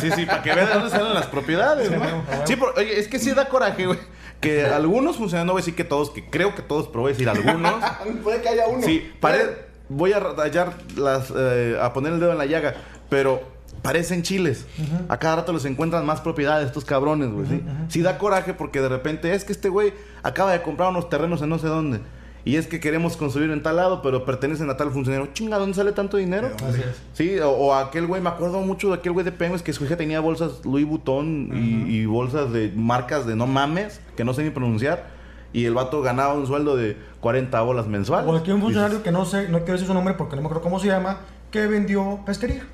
[0.00, 1.98] Sí, sí, para que vean de dónde salen las propiedades, ¿no?
[1.98, 2.22] huevo.
[2.44, 3.98] Sí, por- oye, es que sí da coraje, güey.
[4.40, 7.12] Que algunos funcionarios, no voy a decir que todos, que creo que todos, pero voy
[7.12, 7.74] a decir algunos.
[8.22, 8.82] Puede que haya uno.
[8.84, 12.74] Sí, pare- voy a rayar las, eh, a poner el dedo en la llaga,
[13.08, 13.40] pero
[13.82, 14.66] parecen chiles.
[15.08, 17.46] A cada rato les encuentran más propiedades estos cabrones, güey.
[17.46, 17.62] ¿sí?
[17.88, 19.92] Sí da coraje porque de repente es que este güey
[20.22, 22.00] acaba de comprar unos terrenos en no sé dónde.
[22.44, 25.28] Y es que queremos construir en tal lado, pero pertenecen a tal funcionario.
[25.32, 26.50] Chinga, ¿dónde sale tanto dinero?
[26.68, 26.96] Así es.
[27.12, 29.84] Sí, o, o aquel güey, me acuerdo mucho de aquel güey de Pemex que su
[29.84, 34.34] hija tenía bolsas Louis Vuitton y, y bolsas de marcas de no mames, que no
[34.34, 35.06] sé ni pronunciar.
[35.52, 38.28] Y el vato ganaba un sueldo de 40 bolas mensuales.
[38.28, 40.42] O aquí un Dices, funcionario que no sé, no quiero decir su nombre porque no
[40.42, 41.18] me acuerdo cómo se llama,
[41.52, 42.66] que vendió pesquería.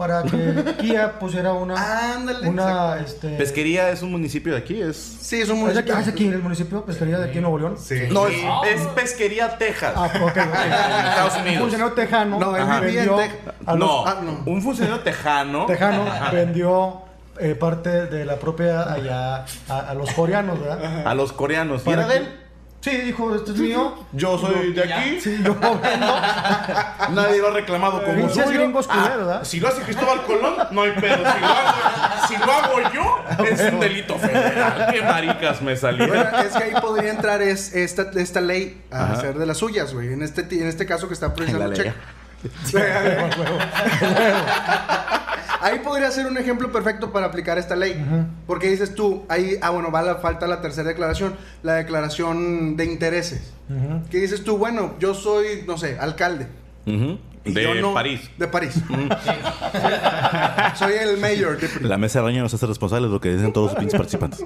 [0.00, 2.14] Para que Kia pusiera una.
[2.14, 2.62] Ándale, Una.
[2.98, 3.04] exacto.
[3.04, 4.96] Este, Pesquería es un municipio de aquí, es...
[4.96, 5.94] Sí, es un ¿Es aquí, municipio.
[5.96, 7.76] ah, es aquí en el municipio, pesquería de aquí en Nuevo León?
[7.78, 7.96] Sí.
[8.10, 8.36] No, es,
[8.74, 9.92] es Pesquería Texas.
[9.94, 10.36] Ah, ok, ok.
[10.38, 11.60] Estados Un Unidos.
[11.60, 14.42] funcionario tejano No, él ajá, vivía en vendió Teja- a los no, ah, no.
[14.50, 15.66] un funcionario tejano.
[15.66, 17.02] tejano vendió
[17.38, 21.06] eh, parte de la propiedad allá a, a los coreanos, ¿verdad?
[21.06, 21.82] A los coreanos.
[21.82, 22.39] ¿Y Para era de que- él?
[22.82, 23.94] Sí, dijo, esto es mío.
[24.12, 25.20] Yo soy de aquí.
[25.20, 25.80] Sí, yo vendo.
[27.10, 28.58] Nadie lo ha reclamado como Pinches suyo.
[28.58, 29.44] gringos Ah, culeros, ¿verdad?
[29.44, 31.16] Si lo hace Cristóbal Colón, no hay pedo.
[31.18, 34.88] Si lo hago, si lo hago yo, es un delito federal.
[34.90, 36.16] Qué maricas me salieron.
[36.16, 39.12] Bueno, es que ahí podría entrar es, esta, esta ley a Ajá.
[39.12, 40.14] hacer de las suyas, güey.
[40.14, 41.92] En este, en este caso que está La precisando ley.
[45.60, 48.04] Ahí podría ser un ejemplo perfecto para aplicar esta ley.
[48.46, 52.84] Porque dices tú, ahí, ah, bueno, va la falta la tercera declaración, la declaración de
[52.86, 53.52] intereses.
[54.10, 56.46] Que dices tú, bueno, yo soy, no sé, alcalde.
[56.86, 57.18] Ujú.
[57.42, 58.20] Y De no- París.
[58.36, 58.74] De París.
[60.74, 63.50] soy el mayor de La mesa de reño nos hace responsable de lo que dicen
[63.52, 64.44] todos los pinches participantes.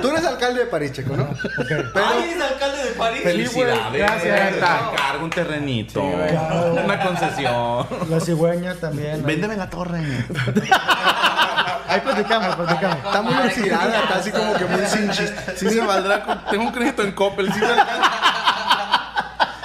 [0.00, 1.28] Tú eres alcalde de París, Checo, ¿no?
[1.68, 3.20] Pero, ¡Ay, es alcalde de París!
[3.24, 3.92] Felicidades.
[3.92, 4.50] gracias.
[4.52, 6.02] Te encargo un terrenito.
[6.04, 7.86] una concesión.
[8.08, 9.24] La cigüeña también.
[9.24, 9.98] Véndeme la torre.
[11.88, 12.96] Ahí platicamos, platicamos.
[13.04, 15.36] está muy oxidada, está así como que muy sin chiste.
[15.56, 16.22] Sí se valdrá.
[16.24, 17.52] con- Tengo un crédito en Coppel.
[17.52, 17.60] Sí,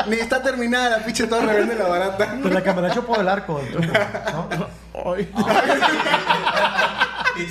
[0.10, 2.36] Ni está terminada la pinche torre, vende la barata.
[2.42, 3.60] Pues la que me la echo por el arco.
[3.60, 3.94] del triunfo,
[4.58, 4.68] ¿no?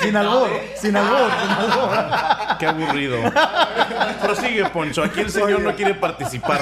[0.02, 2.58] Sin albur, sin albur, sin albur.
[2.58, 3.16] Qué aburrido.
[4.20, 5.02] Prosigue, Poncho.
[5.02, 6.60] Aquí el señor no quiere participar.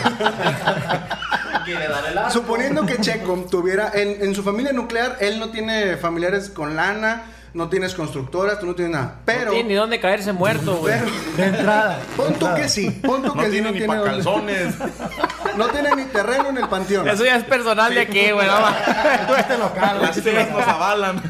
[1.64, 2.30] Quiere dar el arco.
[2.30, 7.22] Suponiendo que Checo tuviera en, en su familia nuclear, él no tiene familiares con lana,
[7.56, 9.16] no tienes constructoras, tú no tienes nada.
[9.24, 10.94] Pero, No tiene ni dónde caerse muerto, güey.
[11.00, 11.98] pero De entrada.
[12.16, 14.10] pon tú que sí, pon tú No que sí, tiene no ni tiene, pa' dónde-
[14.24, 14.74] calzones.
[15.56, 17.08] no tiene ni terreno en el panteón.
[17.08, 18.46] Eso ya es personal de aquí, güey.
[18.46, 18.76] no va.
[19.38, 19.98] Este local.
[20.02, 21.22] Las tías nos avalan.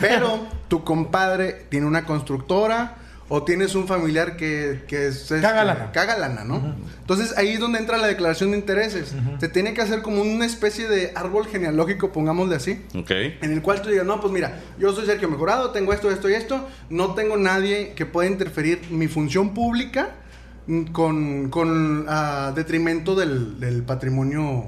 [0.00, 2.96] Pero tu compadre tiene una constructora
[3.28, 5.92] o tienes un familiar que, que es, este, Caga lana.
[5.92, 6.76] caga lana, ¿no?
[7.00, 9.14] Entonces ahí es donde entra la declaración de intereses.
[9.38, 12.84] Se tiene que hacer como una especie de árbol genealógico, pongámosle así.
[12.94, 13.10] Ok.
[13.10, 16.28] En el cual tú digas, no, pues mira, yo soy Sergio Mejorado, tengo esto, esto
[16.28, 20.10] y esto, no tengo nadie que pueda interferir mi función pública
[20.66, 24.66] mm, con, con ah, detrimento del, del patrimonio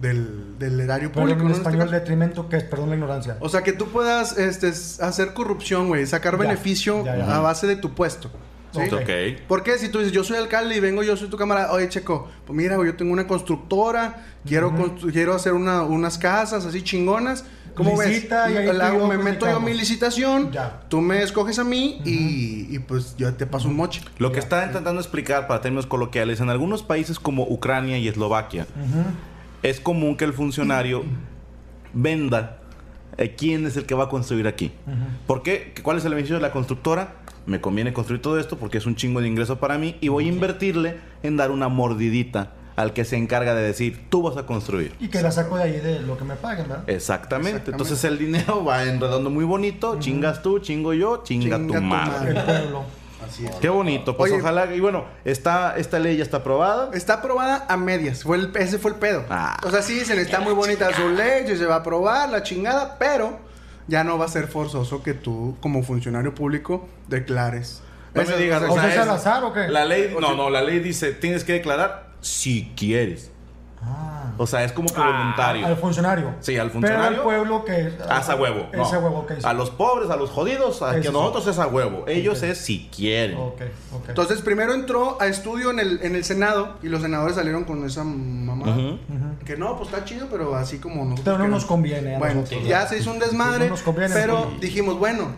[0.00, 1.40] del, del erario Pero público.
[1.40, 1.50] en ¿no?
[1.54, 3.36] En este español, detrimento, que es, perdón la ignorancia.
[3.40, 4.68] O sea, que tú puedas este,
[5.02, 7.36] hacer corrupción, güey, sacar Ya, beneficio ya, ya.
[7.36, 8.30] a base de tu puesto.
[8.72, 8.80] ¿sí?
[8.80, 8.92] Ok.
[9.02, 9.40] Ok.
[9.48, 9.78] ¿Por qué?
[9.78, 12.56] Si tú dices, yo soy alcalde y vengo, yo soy tu camarada, oye, Checo, pues
[12.56, 17.44] mira, güey, yo tengo una constructora, quiero, constru- quiero hacer una- unas casas así chingonas.
[17.74, 18.54] ¿Cómo Licita ves?
[18.54, 20.80] y ahí La yo me meto yo mi licitación, Ya.
[20.88, 24.02] tú me escoges a mí y, y, pues yo te paso un moche.
[24.18, 28.66] Lo que está intentando explicar para términos coloquiales, en algunos países como Ucrania y Eslovaquia,
[29.62, 31.04] es común que el funcionario
[31.92, 32.58] venda
[33.16, 34.72] eh, quién es el que va a construir aquí.
[35.26, 35.74] ¿Por qué?
[35.82, 37.16] ¿Cuál es el beneficio de la constructora?
[37.46, 40.26] Me conviene construir todo esto porque es un chingo de ingreso para mí y voy
[40.26, 44.46] a invertirle en dar una mordidita al que se encarga de decir, tú vas a
[44.46, 44.94] construir.
[45.00, 46.88] Y que la saco de ahí de lo que me paguen, ¿verdad?
[46.88, 47.56] Exactamente.
[47.56, 47.70] Exactamente.
[47.72, 49.98] Entonces el dinero va en redondo muy bonito.
[49.98, 52.38] Chingas tú, chingo yo, chinga, Chinga tu tu madre.
[52.38, 52.84] El pueblo.
[53.26, 53.54] Así es.
[53.56, 54.16] Qué bonito.
[54.16, 54.40] Pues Oye.
[54.40, 54.72] ojalá.
[54.74, 56.90] Y bueno, está, esta ley ya está aprobada.
[56.94, 58.22] Está aprobada a medias.
[58.22, 59.24] Fue el, ese fue el pedo.
[59.30, 59.56] Ah.
[59.64, 62.96] O sea, sí dicen, está muy bonita su ley, se va a aprobar, la chingada,
[62.98, 63.38] pero
[63.86, 67.82] ya no va a ser forzoso que tú, como funcionario público, declares.
[68.14, 69.68] No Esa- me digas, o sea, sea, ¿es al azar o qué?
[69.68, 73.30] La ley, no, no, la ley dice, tienes que declarar si quieres.
[73.82, 74.32] Ah.
[74.36, 75.66] O sea, es como que voluntario.
[75.66, 76.34] Al funcionario.
[76.40, 77.18] Sí, al Pero funcionario.
[77.18, 77.92] al pueblo que...
[78.08, 78.66] Haz a huevo.
[78.72, 78.82] no.
[78.82, 82.04] Ese huevo que A los pobres, a los jodidos, a que nosotros es a huevo.
[82.06, 82.44] Ellos Ok.
[82.44, 83.36] es si quieren.
[83.38, 83.60] Ok,
[83.94, 84.08] ok.
[84.10, 87.84] Entonces, primero entró a estudio en el, en el Senado y los senadores salieron con
[87.84, 88.66] esa mamá.
[88.68, 88.98] Ujú.
[89.44, 91.24] Que no, pues está chido, pero así como nosotros.
[91.24, 92.90] Pero no nos conviene a Bueno, nosotros, ya ¿verdad?
[92.90, 94.56] se hizo un desmadre, No nos conviene, pero sí.
[94.60, 95.28] dijimos, bueno,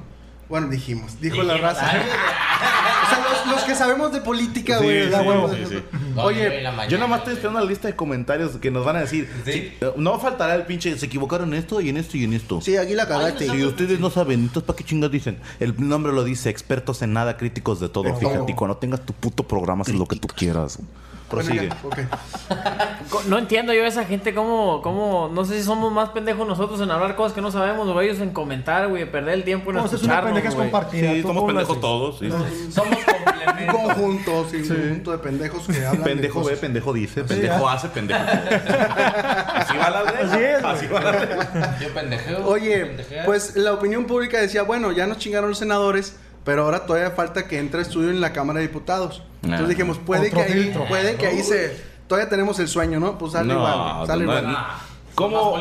[0.51, 1.89] bueno, dijimos, dijo la raza.
[1.89, 2.01] ay,
[3.07, 5.05] o sea, los, los que sabemos de política, güey.
[5.05, 5.15] sí,
[5.57, 5.99] sí, sí.
[6.17, 9.31] Oye, Yo nada más estoy esperando la lista de comentarios que nos van a decir.
[9.97, 12.61] No faltará el pinche, se equivocaron en esto y en esto y en esto.
[12.61, 13.49] Sí, aquí la cagaste.
[13.49, 15.39] Si ustedes no saben, entonces ¿para qué chingas dicen?
[15.61, 18.15] El nombre lo dice, expertos en nada, críticos de todo.
[18.17, 20.79] Fíjate, y cuando tengas tu puto programa, haces lo que tú quieras.
[21.31, 21.69] Prosigue.
[21.89, 26.47] Bueno, No entiendo yo a esa gente cómo, cómo, no sé si somos más pendejos
[26.47, 29.71] nosotros en hablar cosas que no sabemos o ellos en comentar, güey, perder el tiempo
[29.71, 30.71] en No, es una escucharnos, pendeja es güey.
[30.71, 31.13] compartida.
[31.13, 32.19] Sí, ¿tú somos pendejos todos.
[32.19, 32.29] sí.
[32.73, 32.99] Somos
[33.61, 33.95] Un complementos.
[33.95, 37.89] conjunto, sí, un conjunto de pendejos que hablan de Pendejo ve, pendejo dice, pendejo hace,
[37.89, 38.21] pendejo.
[38.21, 40.15] Así va la ley.
[40.23, 41.29] Así es, Así va la ley.
[41.81, 42.47] Yo pendejeo.
[42.47, 46.17] Oye, pues la opinión pública decía, bueno, ya nos chingaron los senadores,
[46.51, 49.23] pero ahora todavía falta que entre estudio en la Cámara de Diputados.
[49.45, 49.69] Entonces Ah.
[49.69, 50.85] dijimos, puede Otro que ahí, filtro.
[50.89, 53.17] puede que ahí se, todavía tenemos el sueño, ¿no?
[53.19, 54.53] Pues sale No, igual, sale no, igual.
[54.53, 54.59] no.
[55.15, 55.57] ¿Cómo?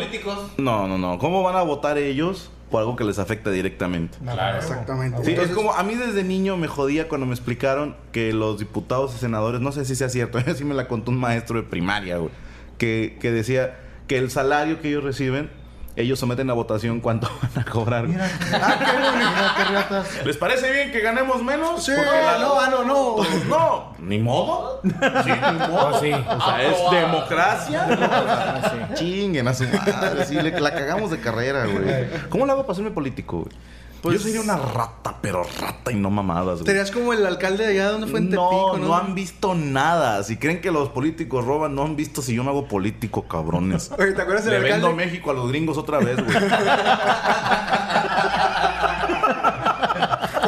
[0.57, 1.19] No, no, no.
[1.19, 4.17] ¿Cómo van a votar ellos por algo que les afecta directamente?
[4.19, 4.57] No, Claro.
[4.57, 5.23] Exactamente.
[5.23, 8.57] Sí, Entonces- es como a mí desde niño me jodía cuando me explicaron que los
[8.57, 11.67] diputados y senadores, no sé si sea cierto, así me la contó un maestro de
[11.67, 12.31] primaria, güey,
[12.79, 15.51] que, que decía que el salario que ellos reciben,
[15.95, 18.07] ellos someten a votación cuánto van a cobrar.
[18.07, 20.25] Mira, ah, qué bonito, qué riatas.
[20.25, 21.83] ¿Les parece bien que ganemos menos?
[21.83, 23.15] Sí, la- no, ah, no, no.
[23.17, 24.81] Pues no, ni modo.
[24.83, 24.89] Sí,
[25.31, 25.87] ni modo.
[25.95, 26.11] Ah, sí.
[26.13, 28.89] O sea, es democracia.
[28.93, 30.25] Chinguen a su madre.
[30.25, 32.07] Sí, le- la cagamos de carrera, güey.
[32.29, 33.55] ¿Cómo le hago para hacerme político, güey?
[34.01, 36.65] Pues- Yo sería una rata, pero rata y no mamadas, güey.
[36.65, 40.23] Serías como el alcalde de allá donde fue en no, Tepico, no, han visto nada.
[40.23, 43.91] Si creen que los políticos roban, no han visto si yo me hago político, cabrones.
[43.99, 45.05] Oye, ¿te acuerdas del Le vendo alcalde?
[45.05, 46.37] México a los gringos otra vez, güey.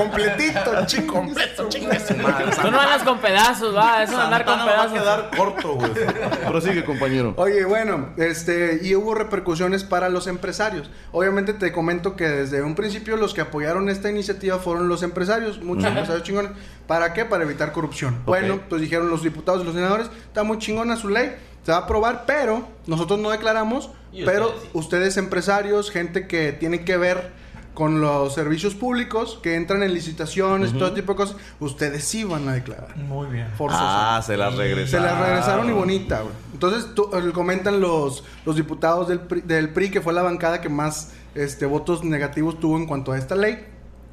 [0.04, 1.14] Completito, chico.
[1.14, 2.52] Completo, su madre.
[2.62, 5.00] Tú no andas con pedazos, va, eso de andar con Santana va a pedazos.
[5.00, 5.92] quedar corto, güey.
[6.48, 7.34] Prosigue, compañero.
[7.38, 10.90] Oye, bueno, este, y hubo repercusiones para los empresarios.
[11.12, 15.62] Obviamente te comento que desde un principio los que apoyaron esta iniciativa fueron los empresarios,
[15.62, 16.52] muchos empresarios chingones.
[16.88, 17.26] ¿Para qué?
[17.26, 18.22] Para evitar corrupción.
[18.26, 21.80] Bueno, pues dijeron los diputados y los senadores, está muy chingona su ley, se va
[21.80, 23.92] a aprobar, pero nosotros no declaramos,
[24.26, 24.70] pero ustedes sí.
[24.74, 27.41] ustedes empresarios, gente que tiene que ver
[27.74, 32.48] con los servicios públicos que entran en licitaciones, todo tipo de cosas, ustedes sí van
[32.50, 32.96] a declarar.
[32.98, 33.48] Muy bien.
[33.58, 33.82] Forzoso.
[33.84, 35.08] Ah, se las regresaron.
[35.08, 36.34] Se las regresaron y bonita, güey.
[36.54, 40.60] Entonces, tú- eh, comentan los, los diputados del PRI, del PRI, que fue la bancada
[40.62, 43.66] que más este, votos negativos tuvo en cuanto a esta ley,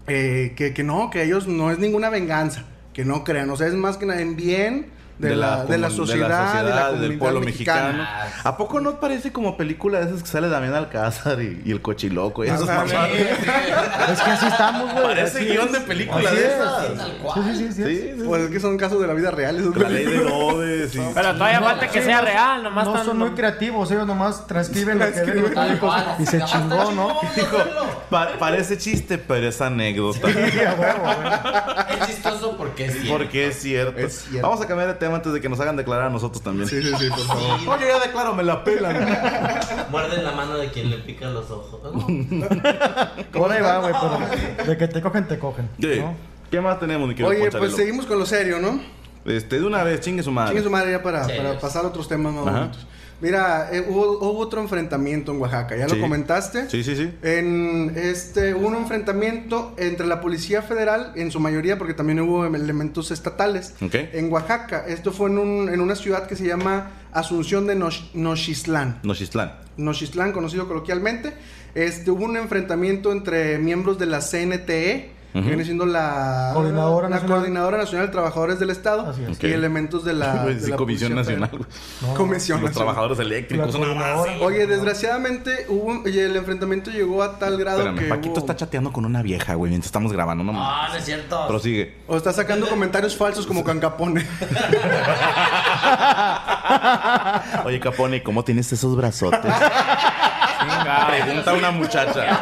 [0.07, 3.67] eh, que, que no, que ellos no es ninguna venganza, que no crean, o sea,
[3.67, 4.87] es más que nada en bien
[5.19, 8.07] de, la, de la sociedad, de la, del comunidad pueblo mexicano.
[8.45, 11.81] ¿A poco no parece como película de esas que sale Damián Alcázar y, y el
[11.83, 12.45] cochiloco?
[12.45, 12.69] Y esos?
[12.69, 15.05] Es que así estamos, güey.
[15.05, 15.73] Parece guion es.
[15.73, 16.53] de película de es.
[16.53, 16.87] esas.
[17.75, 19.59] Sí, Pues es que son casos de la vida real.
[19.59, 20.17] esos La ley de
[20.95, 23.91] y- Pero todavía No, falta que sí, sea no- real, nomás No son muy creativos,
[23.91, 25.51] ellos nomás transcriben lo que ven
[26.19, 27.19] y se chingó, ¿no?
[27.37, 27.57] Dijo,
[28.11, 30.29] "Pa- parece chiste, pero es anécdota.
[30.29, 31.99] Sí, a huevo, güey.
[32.01, 33.13] Es chistoso porque es cierto.
[33.13, 33.99] Porque es cierto.
[33.99, 34.49] Es cierto.
[34.49, 36.69] Vamos a cambiar de tema antes de que nos hagan declarar a nosotros también.
[36.69, 37.77] Sí, sí, sí, por favor.
[37.77, 38.97] Oye, ya declaro, me la pelan.
[39.91, 41.81] Muerden la mano de quien le pica los ojos.
[43.33, 45.69] Por ahí va, güey, pero de que te cogen, te cogen.
[45.81, 46.01] Sí.
[46.01, 46.15] ¿no?
[46.51, 48.81] ¿Qué más tenemos, mi querido Oye, pues seguimos con lo serio, ¿no?
[49.25, 50.51] Este, de una vez, chingue su madre.
[50.51, 52.59] Chingue su madre ya para, para pasar a otros temas más Ajá.
[52.61, 52.87] bonitos.
[53.21, 55.97] Mira, eh, hubo, hubo otro enfrentamiento en Oaxaca, ¿ya Sí.
[55.97, 56.71] lo comentaste?
[56.71, 57.11] Sí, sí, sí.
[57.23, 62.45] En este hubo un enfrentamiento entre la Policía Federal, en su mayoría, porque también hubo
[62.47, 63.95] elementos estatales, Ok.
[64.13, 64.85] en Oaxaca.
[64.87, 69.01] Esto fue en, un- en una ciudad que se llama Asunción de Noch- Nochistlán.
[69.03, 69.53] Nochistlán.
[69.77, 71.33] Nochistlán, conocido coloquialmente.
[71.75, 77.17] Este, hubo un enfrentamiento entre miembros de la CNTE, Que viene siendo la Coordinadora la
[77.17, 77.37] Nacional.
[77.39, 79.43] Coordinadora Nacional de Trabajadores del Estado Así es.
[79.45, 81.51] Y elementos de la, de sí, la Comisión Nacional.
[82.01, 82.95] No, Comisión Los Nacional.
[82.95, 83.75] trabajadores eléctricos.
[83.75, 84.31] Una mamá así.
[84.41, 88.57] Oye, desgraciadamente hubo, y el enfrentamiento llegó a tal grado Espérame, que Paquito hubo- está
[88.57, 90.43] chateando con una vieja, güey, mientras estamos grabando.
[90.43, 90.69] No, mames.
[90.73, 91.47] Ah, no es cierto.
[91.47, 91.95] Prosigue.
[92.09, 94.27] o está sacando comentarios falsos como Cancapone.
[97.65, 99.41] Oye, Capone, ¿cómo tienes esos brazotes?
[101.09, 102.41] Pregunta una muchacha.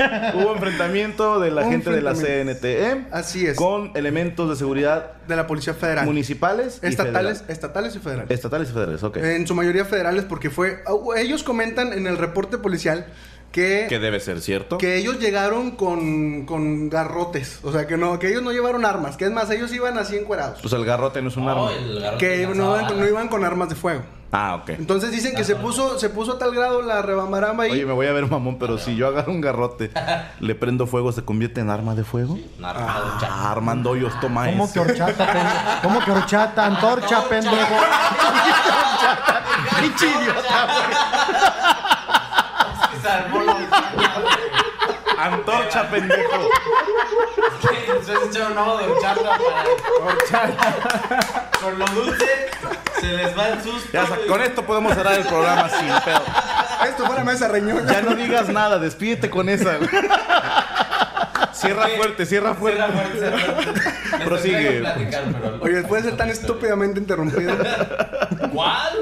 [0.34, 2.14] Hubo enfrentamiento de la gente de la.
[2.14, 3.56] CNTE Así es.
[3.56, 6.06] con elementos de seguridad de la Policía Federal.
[6.06, 7.44] municipales y estatales, federales.
[7.48, 8.30] estatales y federales.
[8.30, 9.16] Estatales y federales, ok.
[9.18, 10.82] En su mayoría federales porque fue
[11.16, 13.06] ellos comentan en el reporte policial
[13.52, 14.78] que que debe ser cierto.
[14.78, 19.16] que ellos llegaron con, con garrotes, o sea, que no que ellos no llevaron armas,
[19.16, 20.60] que es más ellos iban así encuerados.
[20.60, 21.72] Pues el garrote no es un Oh, arma.
[21.72, 24.02] el garrote Que no lanzaba iban, con- no iban con armas de fuego.
[24.32, 24.68] Ah, ok.
[24.78, 27.72] Entonces dicen que se puso se puso a tal grado la rebambaramba ahí.
[27.72, 29.90] Oye, me voy a ver mamón, pero si yo agarro un garrote,
[30.38, 32.34] le prendo fuego, ¿se convierte en arma de fuego?
[32.34, 33.26] Un arma de.
[33.26, 34.72] Ah, Armando Hoyos toma ¿Cómo eso.
[34.74, 35.82] que horchata, pendejo?
[35.82, 36.64] ¿Cómo que horchata?
[36.66, 37.56] Antorcha, pendejo.
[39.80, 40.66] Pinche idiota,
[43.02, 43.56] Se armó la
[45.18, 46.48] Antorcha, pendejo.
[47.86, 49.38] Entonces echaron un de horchata
[50.30, 51.50] para.
[51.60, 52.50] Por lo dulce,
[53.00, 53.88] se les va el susto.
[53.92, 56.22] Ya, con esto podemos cerrar el programa sin pedo.
[56.88, 57.92] Esto fue la mesa reñoña.
[57.92, 59.78] Ya no digas nada, despídete con esa.
[61.60, 62.78] Cierra fuerte, cierra fuerte.
[62.80, 63.80] Cierra fuerte, cierra fuerte.
[64.18, 64.78] Me Prosigue.
[64.80, 67.54] platicar, pero- Oye, después de ser tan estúpidamente interrumpido.
[68.52, 68.92] ¿Cuál?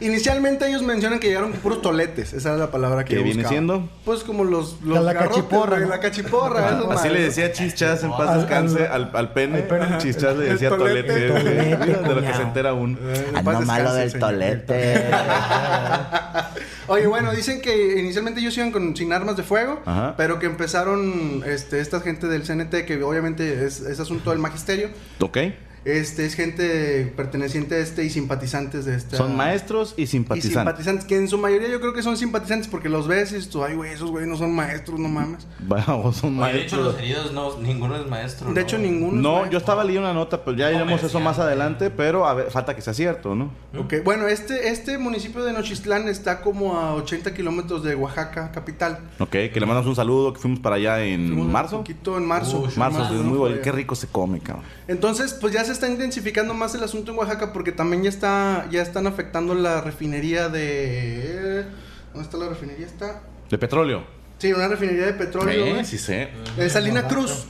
[0.00, 2.32] Inicialmente ellos mencionan que llegaron con puros toletes.
[2.32, 3.48] Esa es la palabra que ¿Qué viene buscaba.
[3.50, 3.88] siendo?
[4.04, 5.88] Pues como los, los La garrotes, cachiporra, ¿no?
[5.88, 6.66] La cachiporra.
[6.68, 9.56] esas Así le decía Chichas en paz Al- descanse al- al, al pene.
[9.58, 9.98] al pene.
[9.98, 11.28] Chichas le El decía tolete.
[11.28, 11.76] tolete.
[11.76, 12.98] Tolete, de lo que se entera uno.
[13.00, 14.26] Eh, en paz descanse el señor.
[16.88, 20.14] Oye, bueno, dicen que inicialmente ellos iban con, sin armas de fuego, Ajá.
[20.16, 24.90] pero que empezaron este, esta gente del CNT, que obviamente es, es asunto del magisterio,
[25.20, 25.38] ¿Ok?
[25.86, 29.16] Este es gente perteneciente a este y simpatizantes de esta...
[29.16, 30.52] Son maestros y Y simpatizantes.
[30.58, 33.50] simpatizantes, que en su mayoría yo creo que son simpatizantes porque los ves y dices
[33.50, 35.46] tú, ay, güey, esos güey no son maestros, no mames.
[35.60, 38.48] Vamos, son Oye, de hecho, los heridos, no, ninguno es maestro.
[38.48, 38.60] De ¿no?
[38.60, 39.16] hecho, ninguno.
[39.16, 42.34] es No, yo estaba leyendo una nota, pero ya iremos eso más adelante, pero a
[42.34, 43.52] ver, falta que sea cierto, ¿no?
[43.78, 48.98] Ok, bueno, este, este municipio de Nochistlán está como a 80 kilómetros de Oaxaca, capital.
[49.20, 51.76] Ok, que le mandamos un saludo, que fuimos para allá en Fuimos un marzo.
[51.78, 52.58] poquito en marzo.
[52.58, 53.60] Uy, Marzo, Marzo, es muy bonito.
[53.62, 54.64] Qué rico se come, cabrón.
[54.88, 58.66] Entonces, pues ya se está intensificando más el asunto en Oaxaca porque también ya está,
[58.70, 61.64] ya están afectando la refinería de.
[62.12, 62.86] ¿Dónde está la refinería?
[62.86, 63.22] Está.
[63.50, 64.16] De petróleo.
[64.38, 65.64] Sí, una refinería de petróleo.
[65.78, 66.28] Eh, sí sé.
[66.58, 67.46] En Salina Cruz.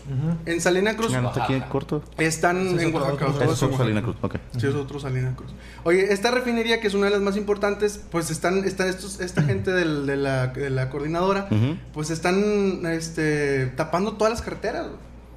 [0.46, 1.08] En Salina Cruz.
[1.08, 2.04] Chinga, ¿no está aquí en corto?
[2.16, 3.26] Están es en otro- Oaxaca.
[3.32, 4.02] otro- es en Salina.
[4.02, 4.36] Cruz, ok.
[4.56, 5.50] Sí, es otro Salina Cruz.
[5.82, 9.42] Oye, esta refinería, que es una de las más importantes, pues están, están estos, esta
[9.42, 11.48] gente del- de, la, de la coordinadora,
[11.92, 14.86] pues están este, tapando todas las carreteras.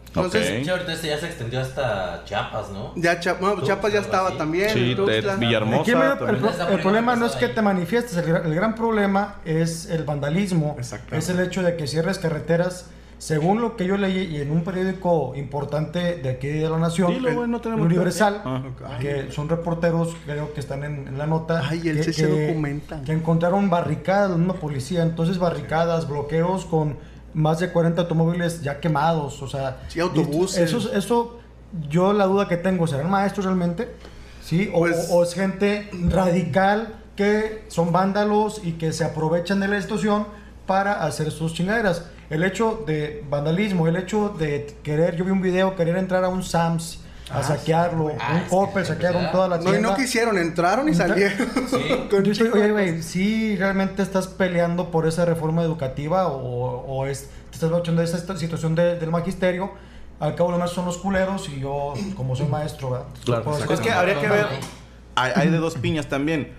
[0.10, 0.63] Entonces, Ok.
[0.63, 2.93] Sí, ahorita este ya se extendió hasta Chiapas, ¿no?
[2.95, 4.38] ya Cha- no, Chiapas ya estaba así.
[4.38, 4.69] también.
[4.71, 6.17] Sí, Aquí Villahermosa.
[6.71, 10.75] el, problema no es que te manifiestes, el, el gran problema es el vandalismo,
[11.12, 12.88] es el hecho de que cierres carreteras
[13.19, 17.13] según lo que yo leí y en un periódico importante de aquí de la Nación,
[17.13, 18.63] Dilo, güey, no el Universal, Ah.
[19.02, 23.02] que son reporteros, creo que están en, en la nota, Ay, que, se que- documenta.
[23.04, 26.98] que encontraron barricadas, misma policía, entonces barricadas, bloqueos con
[27.34, 30.58] más de 40 automóviles ya quemados, o sea, Sí, autobuses.
[30.60, 31.40] Eso, eso,
[31.90, 33.90] yo la duda que tengo, ¿serán maestros realmente?
[34.44, 34.69] ¿Sí?
[34.73, 39.82] O, Pues- o- es gente radical que son vándalos y que se aprovechan de la
[39.82, 40.25] situación
[40.65, 42.06] para hacer sus chingaderas.
[42.30, 46.30] El hecho de vandalismo, el hecho de querer, yo vi un video, querer entrar a
[46.30, 47.00] un Sams
[47.32, 49.90] a saquearlo, un es que Coppel, saquearon a- toda la No, y tienda.
[49.92, 51.48] no quisieron, entraron y salieron.
[52.12, 57.30] Estoy, de oye, güey, ¿sí realmente estás peleando por esa reforma educativa o, o es,
[57.50, 59.71] te estás luchando de esa esta situación de- del magisterio?
[60.19, 63.06] Al cabo, lo más son los culeros y yo, como soy maestro, ¿verdad?
[63.23, 63.58] Claro.
[63.71, 64.48] Es que habría que ver.
[65.15, 66.52] Hay, hay de dos piñas también.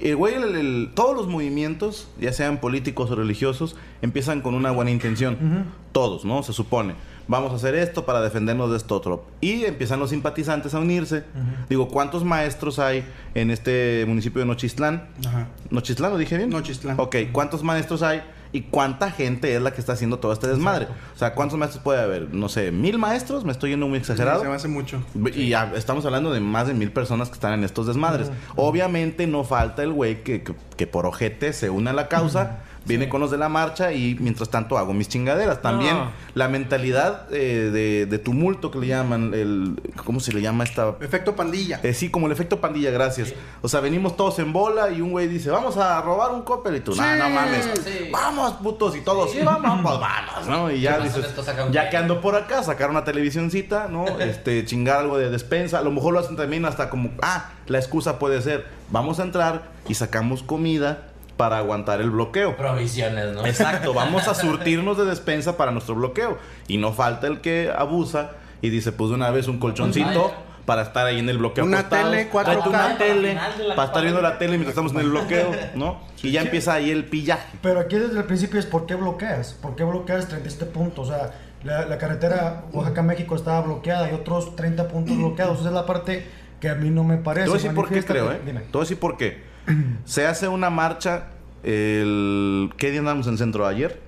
[0.00, 4.70] El güey, el- el- todos los movimientos, ya sean políticos o religiosos, empiezan con una
[4.70, 5.66] buena intención.
[5.92, 6.42] Todos, ¿no?
[6.42, 6.94] Se supone.
[7.30, 9.24] Vamos a hacer esto para defendernos de esto otro.
[9.40, 11.22] Y empiezan los simpatizantes a unirse.
[11.68, 13.04] Digo, ¿cuántos maestros hay
[13.36, 15.06] en este municipio de Nochistlán?
[15.24, 15.46] Ajá.
[15.70, 16.50] ¿Nochistlán lo dije bien?
[16.50, 16.98] Nochistlán.
[16.98, 18.20] Ok, ¿cuántos maestros hay?
[18.52, 20.88] ¿Y cuánta gente es la que está haciendo todo este desmadre?
[21.14, 22.34] O sea, ¿cuántos maestros puede haber?
[22.34, 23.44] No sé, ¿mil maestros?
[23.44, 24.42] ¿Me estoy yendo muy exagerado?
[24.42, 25.00] Se me hace mucho.
[25.32, 28.32] Y ya estamos hablando de más de mil personas que están en estos desmadres.
[28.56, 32.64] Obviamente no falta el güey que, que, que por ojete se une a la causa,
[32.84, 35.60] viene con los de la marcha y mientras tanto hago mis chingaderas.
[35.62, 36.10] También No.
[36.34, 40.94] la mentalidad eh, de, de tumulto que le llaman, el, ¿cómo se le llama esta?
[41.00, 41.80] Efecto pandilla.
[41.82, 43.34] Eh, sí, como el efecto pandilla, gracias.
[43.62, 46.76] O sea, venimos todos en bola y un güey dice, vamos a robar un copel
[46.76, 48.08] y tú, no, no mames, Sí.
[48.10, 50.70] vamos putos y todos, sí, vamos, pues vamos, ¿no?
[50.70, 51.34] Y ya Sí, dices,
[51.72, 54.04] ya que ando por acá, sacar una televisioncita, ¿no?
[54.20, 57.78] Este, chingar algo de despensa, a lo mejor lo hacen también hasta como, ah, la
[57.78, 61.06] excusa puede ser, vamos a entrar y sacamos comida
[61.40, 62.54] para aguantar el bloqueo.
[62.54, 63.46] Provisiones, ¿no?
[63.46, 66.36] Exacto, vamos a surtirnos de despensa para nuestro bloqueo.
[66.68, 70.34] Y no falta el que abusa y dice, pues de una vez un colchoncito
[70.66, 71.64] para estar ahí en el bloqueo.
[71.64, 72.10] Una acostados.
[72.10, 72.44] tele, 4K.
[72.44, 73.38] Tráete una tele
[73.74, 76.02] para estar viendo la tele mientras estamos en el bloqueo, ¿no?
[76.22, 77.56] Y ya empieza ahí el pillaje.
[77.62, 79.54] Pero aquí desde el principio es ¿por qué bloqueas?
[79.54, 81.08] ¿Por qué bloqueas 37 puntos?
[81.08, 81.32] O sea,
[81.64, 85.60] la, la carretera Oaxaca-México estaba bloqueada y otros 30 puntos bloqueados.
[85.60, 86.26] Esa es la parte
[86.60, 87.44] que a mí no me parece.
[87.44, 88.42] Te voy a decir por qué creo, ¿eh?
[88.44, 88.60] Dime.
[88.60, 89.49] Te voy a decir por qué.
[90.04, 91.26] Se hace una marcha
[91.62, 92.70] el...
[92.76, 94.00] ¿Qué día andamos en centro ayer?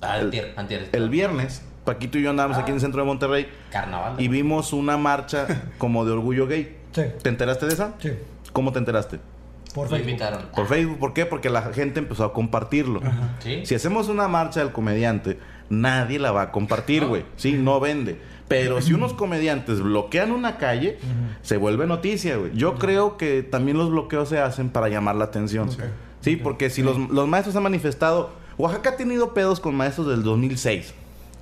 [0.00, 0.88] Ah, antier, antier.
[0.92, 1.62] El viernes.
[1.84, 4.20] Paquito y yo andamos aquí en el centro de Monterrey Carnaval.
[4.20, 5.46] y vimos una marcha
[5.78, 6.76] como de orgullo gay.
[6.92, 7.94] Sí, ¿Te enteraste de esa?
[7.98, 8.12] sí,
[8.52, 9.18] ¿Cómo te enteraste?
[9.74, 10.08] por Facebook.
[10.08, 10.46] invitaron.
[10.54, 11.24] Por Facebook, ¿por qué?
[11.26, 13.00] Porque la gente empezó a compartirlo.
[13.40, 13.64] ¿Sí?
[13.64, 17.24] Si hacemos una marcha del comediante, nadie la va a compartir, güey.
[17.36, 18.18] Sí, no vende.
[18.48, 20.98] Pero si unos comediantes bloquean una calle,
[21.42, 22.52] se vuelve noticia, güey.
[22.54, 25.68] Yo creo que también los bloqueos se hacen para llamar la atención.
[26.20, 28.30] Sí, porque si los, los maestros han manifestado...
[28.56, 30.92] Oaxaca ha tenido pedos con maestros del 2006.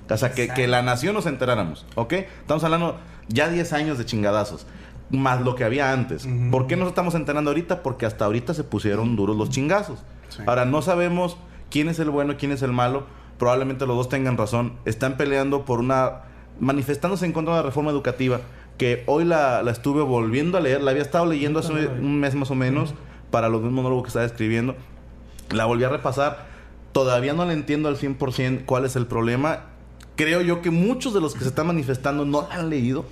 [0.09, 2.13] O sea, que, que la nación nos enteráramos, ¿ok?
[2.13, 2.97] Estamos hablando
[3.27, 4.65] ya 10 años de chingadazos.
[5.09, 6.27] Más lo que había antes.
[6.51, 7.81] ¿Por qué nos estamos enterando ahorita?
[7.81, 9.99] Porque hasta ahorita se pusieron duros los chingazos.
[10.29, 10.43] Sí.
[10.45, 11.37] Ahora, no sabemos
[11.69, 13.05] quién es el bueno quién es el malo.
[13.39, 14.73] Probablemente los dos tengan razón.
[14.85, 16.23] Están peleando por una...
[16.59, 18.41] manifestándose en contra de la reforma educativa.
[18.77, 20.81] Que hoy la, la estuve volviendo a leer.
[20.81, 22.93] La había estado leyendo hace un mes más o menos.
[23.31, 24.75] Para los mismos monólogos que estaba escribiendo.
[25.51, 26.45] La volví a repasar.
[26.91, 29.65] Todavía no le entiendo al 100% cuál es el problema.
[30.15, 33.05] Creo yo que muchos de los que se están manifestando no la han leído.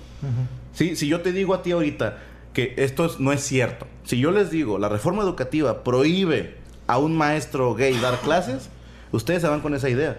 [0.72, 2.18] Sí, si yo te digo a ti ahorita
[2.52, 6.98] que esto es- no es cierto, si yo les digo la reforma educativa prohíbe a
[6.98, 8.70] un maestro gay dar clases,
[9.12, 10.18] ustedes se van con esa idea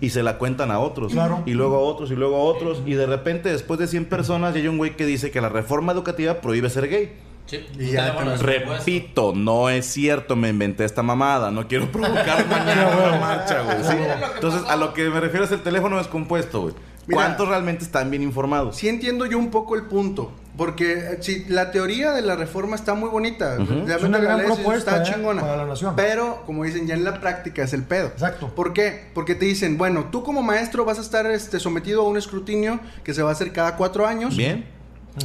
[0.00, 1.42] y se la cuentan a otros, Claro.
[1.46, 4.54] y luego a otros, y luego a otros, y de repente después de 100 personas
[4.54, 7.12] ya hay un güey que dice que la reforma educativa prohíbe ser gay.
[7.46, 7.64] Sí.
[7.78, 8.12] Y ya.
[8.38, 13.78] Repito, no es cierto, me inventé esta mamada, no quiero provocar mañana una marcha, güey.
[13.84, 13.96] ¿sí?
[14.34, 16.74] Entonces, a lo que me refiero es el teléfono descompuesto, güey.
[17.10, 18.76] ¿Cuántos realmente están bien informados?
[18.76, 20.30] Sí entiendo yo un poco el punto.
[20.58, 23.56] Porque si la teoría de la reforma está muy bonita.
[23.56, 25.14] Realmente Es una gran propuesta, está ¿eh?
[25.14, 25.40] chingona.
[25.40, 25.94] para la nación.
[25.96, 28.08] Pero, como dicen, ya en la práctica es el pedo.
[28.08, 28.48] Exacto.
[28.54, 29.04] ¿Por qué?
[29.14, 32.80] Porque te dicen, bueno, tú como maestro vas a estar este, sometido a un escrutinio
[33.04, 34.36] que se va a hacer cada cuatro años.
[34.36, 34.66] Bien.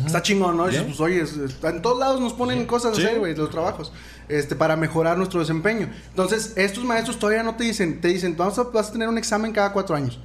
[0.06, 0.68] Está chingón, ¿no?
[0.68, 3.92] Dices, pues oye, es- en todos lados nos ponen cosas a hacer, güey, los trabajos,
[4.30, 5.90] este, para mejorar nuestro desempeño.
[6.10, 9.18] Entonces, estos maestros todavía no te dicen, te dicen, vamos a, vas a tener un
[9.18, 10.20] examen cada cuatro años.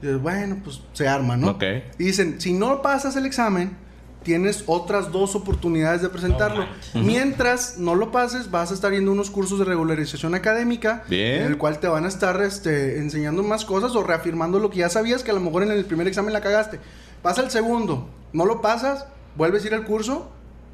[0.00, 1.50] Y dices, bueno, pues se arma, ¿no?
[1.50, 1.62] Ok.
[1.98, 3.76] Y dicen, si no pasas el examen,
[4.22, 6.66] tienes otras dos oportunidades de presentarlo.
[6.94, 11.42] Mientras no lo pases, vas a estar viendo unos cursos de regularización académica, Bien.
[11.42, 14.78] en el cual te van a estar este, enseñando más cosas o reafirmando lo que
[14.78, 16.78] ya sabías que a lo mejor en el primer examen la cagaste.
[17.22, 19.06] Pasa el segundo, no lo pasas,
[19.36, 20.30] vuelves a ir al curso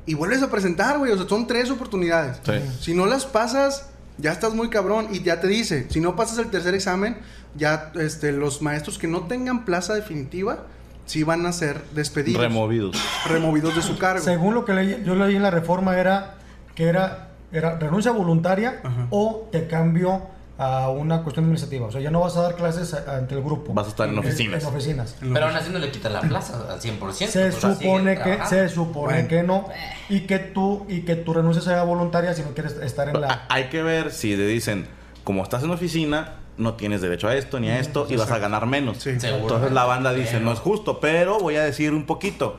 [0.07, 1.13] y vuelves a presentar, güey.
[1.13, 2.39] O sea, son tres oportunidades.
[2.45, 2.53] Sí.
[2.81, 6.39] Si no las pasas, ya estás muy cabrón y ya te dice, si no pasas
[6.39, 7.19] el tercer examen,
[7.55, 10.65] ya este, los maestros que no tengan plaza definitiva,
[11.09, 12.41] sí van a ser despedidos.
[12.41, 12.97] Removidos.
[13.27, 14.23] removidos de su cargo.
[14.25, 16.37] Según lo que leí- yo leí en la reforma era
[16.77, 19.07] que era, era renuncia voluntaria Ajá.
[19.11, 20.23] o te cambio
[20.61, 21.87] a una cuestión administrativa.
[21.87, 23.73] O sea, ya no vas a dar clases ante el grupo.
[23.75, 24.63] Vas a estar en oficinas.
[24.65, 25.17] En oficinas.
[25.21, 27.31] Pero aún así no le quita la plaza al 100%.
[27.31, 28.49] Se supone que trabajando.
[28.51, 29.29] se supone Bueno.
[29.29, 29.69] que no
[30.09, 33.47] y que tú y que tu renuncia sea voluntaria si no quieres estar en la
[33.49, 34.87] Hay que ver si te dicen,
[35.23, 38.39] como estás en oficina, no tienes derecho a esto ni a esto y vas a
[38.39, 38.99] ganar menos.
[38.99, 39.19] Sí.
[39.19, 39.43] Seguro.
[39.43, 42.59] Entonces la banda dice, no es justo, pero voy a decir un poquito.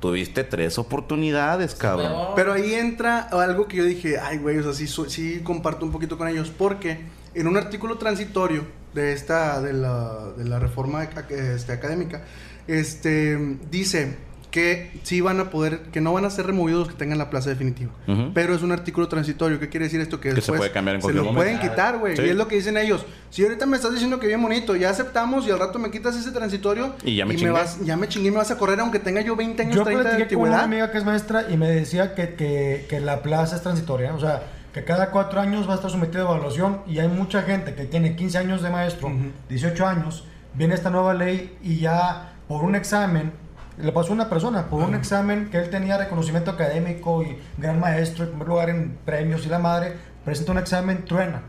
[0.00, 2.34] Tuviste tres oportunidades, cabrón.
[2.34, 6.18] Pero ahí entra algo que yo dije, ay, güey, o sea, sí, comparto un poquito
[6.18, 6.98] con ellos, porque
[7.34, 8.64] en un artículo transitorio
[8.94, 12.24] de esta, de la, de la reforma este, académica,
[12.66, 14.16] este, dice
[14.52, 17.28] que sí van a poder, que no van a ser removidos los que tengan la
[17.30, 17.90] plaza definitiva.
[18.06, 18.30] Ujú.
[18.34, 19.58] Pero es un artículo transitorio.
[19.58, 20.20] ¿Qué quiere decir esto?
[20.20, 21.52] Que, Que se después puede cambiar en se cualquier lo momento.
[21.56, 22.14] pueden quitar, güey.
[22.16, 22.22] Sí.
[22.22, 23.04] Y es lo que dicen ellos.
[23.30, 26.14] Si ahorita me estás diciendo que bien bonito, ya aceptamos y al rato me quitas
[26.16, 27.50] ese transitorio Y ya me chingué.
[27.50, 29.82] vas, ya me chingué y me vas a correr aunque tenga yo 20 años, Yo
[29.84, 30.64] 30 de platiqué con una antigüedad.
[30.84, 34.14] amiga que es maestra y me decía que, que, que la plaza es transitoria.
[34.14, 34.42] O sea,
[34.74, 37.84] que cada cuatro años va a estar sometido a evaluación y hay mucha gente que
[37.86, 39.30] tiene 15 años de maestro, Ujú.
[39.48, 40.24] 18 años,
[40.54, 43.32] viene esta nueva ley y ya por un examen,
[43.78, 47.80] le pasó a una persona, por un examen que él tenía reconocimiento académico y gran
[47.80, 49.94] maestro, en primer lugar en premios y la madre,
[50.24, 51.42] presenta un examen, truena.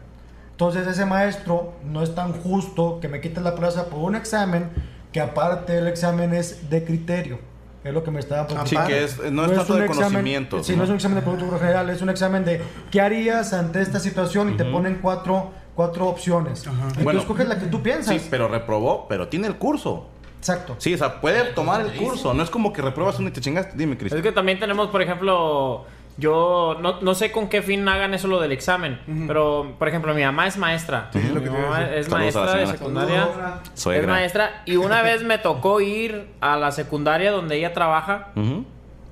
[0.51, 4.69] Entonces ese maestro no es tan justo que me quite la plaza por un examen
[5.11, 7.39] que aparte el examen es de criterio.
[7.83, 8.87] Es lo que me estaba Sí, preocupando.
[8.87, 10.63] que es, no, es tanto de examen- conocimiento.
[10.63, 13.81] Sí, no es un examen de producto general, es un examen de qué harías ante
[13.81, 16.61] esta situación y te ponen cuatro, cuatro opciones.
[16.61, 18.15] Y tú Bueno, escoges la que tú piensas.
[18.15, 20.07] Sí, pero reprobó, pero tiene el curso.
[20.43, 20.75] Exacto.
[20.77, 22.33] Sí, o sea, puede tomar el curso.
[22.33, 23.77] No es como que repruebas uno y te chingaste.
[23.77, 24.19] Dime, Cristian.
[24.19, 25.85] Es que también tenemos, por ejemplo,
[26.17, 30.13] yo no, no sé con qué fin hagan eso lo del examen, pero, por ejemplo,
[30.13, 31.09] mi mamá es maestra.
[31.13, 31.97] lo que mi iba a mamá decir.
[31.97, 33.29] es Saludos maestra de secundaria.
[33.73, 34.11] Es Suegra.
[34.11, 34.61] maestra.
[34.65, 38.27] Y una vez me tocó ir a la secundaria donde ella trabaja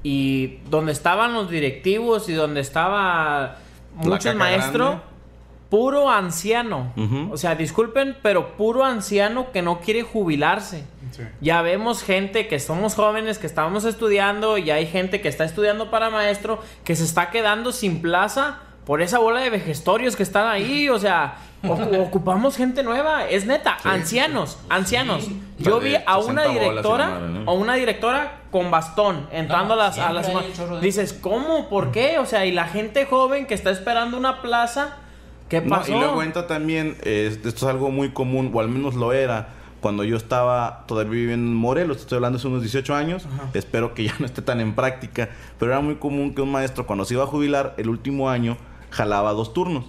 [0.04, 3.56] y donde estaban los directivos y donde estaba
[3.96, 5.06] muchos maestros, grande.
[5.72, 6.94] Puro anciano.
[7.32, 10.84] O sea, disculpen, pero puro anciano que no quiere jubilarse.
[11.12, 11.24] Sí.
[11.40, 15.90] Ya vemos gente que somos jóvenes, que estamos estudiando, y hay gente que está estudiando
[15.90, 20.48] para maestro, que se está quedando sin plaza por esa bola de vejestorios que están
[20.48, 20.90] ahí.
[20.90, 23.26] O sea, ocupamos gente nueva.
[23.30, 25.30] Es neta, ancianos, ancianos.
[25.58, 27.50] Yo vi a 60 una directora, madre, ¿no?
[27.52, 29.98] a una directora con bastón, entrando No, a las...
[29.98, 31.70] A las dices, ¿cómo?
[31.70, 32.20] ¿Por qué?
[32.20, 34.98] O sea, y la gente joven que está esperando una plaza,
[35.52, 38.96] ¿qué No, y luego entra también, eh, esto es algo muy común, o al menos
[38.96, 39.50] lo era,
[39.82, 44.06] cuando yo estaba todavía viviendo en Morelos, estoy hablando hace unos 18 años, espero que
[44.06, 45.30] ya no esté tan en práctica,
[45.60, 48.58] pero era muy común que un maestro cuando se iba a jubilar el último año
[48.92, 49.86] jalaba dos turnos.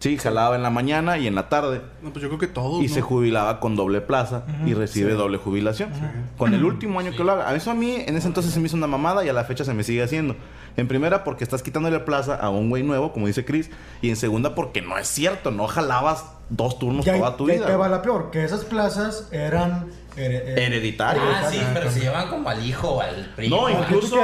[0.00, 1.82] Sí, jalaba en la mañana y en la tarde.
[2.02, 2.82] No, pues yo creo que todos.
[2.82, 2.94] Y ¿no?
[2.94, 5.90] se jubilaba con doble plaza y recibe doble jubilación.
[6.38, 7.50] Con el último año que lo haga.
[7.50, 9.44] A Eso a mí en ese entonces se me hizo una mamada y a la
[9.44, 10.36] fecha se me sigue haciendo.
[10.76, 13.70] En primera porque estás quitándole plaza a un güey nuevo, como dice Chris.
[14.02, 17.58] Y en segunda porque no es cierto, no jalabas dos turnos toda tu y ahí
[17.58, 17.66] vida.
[17.66, 19.86] te va la peor, que esas plazas eran
[20.16, 21.22] here- Hereditario.
[21.24, 23.68] Ah, sí, pero se llevan como al hijo o al primo.
[23.68, 24.16] No, incluso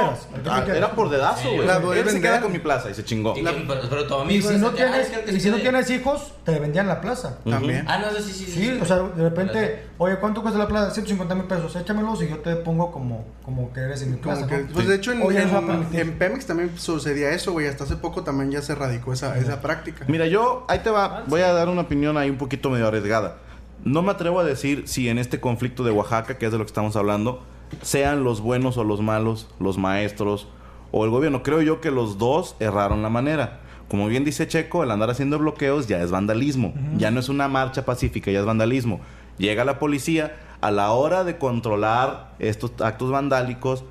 [0.49, 1.99] ah, era por dedazo, güey.
[1.99, 3.35] Él se queda con mi plaza y se chingó.
[3.37, 5.49] Y pero, pero tu Y amigo si no, es- tienes, ah, creo que y si
[5.49, 7.37] no tienes hijos, te vendían la plaza.
[7.49, 7.85] También.
[7.87, 8.51] Ah, no, sí, sí, sí.
[8.51, 10.91] Sí, o sea, de repente, oye, ¿cuánto cuesta la plaza?
[10.91, 14.47] 150 mil pesos, échamelos y yo te pongo como, como que eres en mi plaza.
[14.47, 14.67] que, ¿no?
[14.73, 17.67] pues de hecho en, Pemex también sucedía eso, güey.
[17.67, 20.05] Hasta hace poco también ya se radicó esa, esa práctica.
[20.07, 23.37] Mira, yo, ahí te va, voy a dar una opinión ahí un poquito medio arriesgada.
[23.83, 26.65] No me atrevo a decir si en este conflicto de Oaxaca, que es de lo
[26.65, 27.43] que estamos hablando,
[27.81, 30.47] sean los buenos o los malos, los maestros
[30.91, 31.43] o el gobierno.
[31.43, 33.61] Creo yo que los dos erraron la manera.
[33.87, 36.73] Como bien dice Checo, el andar haciendo bloqueos ya es vandalismo.
[36.97, 38.99] Ya no es una marcha pacífica, ya es vandalismo.
[39.37, 43.85] Llega la policía a la hora de controlar estos actos vandálicos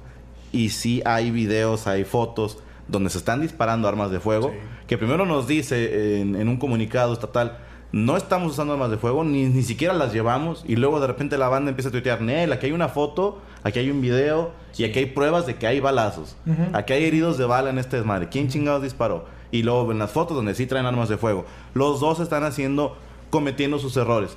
[0.53, 2.59] y sí hay videos, hay fotos
[2.89, 4.53] donde se están disparando armas de fuego,
[4.87, 7.59] que primero nos dice en, en un comunicado estatal,
[7.93, 11.39] no estamos usando armas de fuego, ni, ni siquiera las llevamos, y luego de repente
[11.39, 14.85] la banda empieza a tuitear, Nel, aquí hay una foto, aquí hay un video, y
[14.85, 16.37] aquí hay pruebas de que hay balazos,
[16.73, 19.25] aquí hay heridos de bala en este desmadre, ¿quién chingados disparó?
[19.51, 22.97] Y luego en las fotos donde sí traen armas de fuego, los dos están haciendo,
[23.31, 24.37] cometiendo sus errores.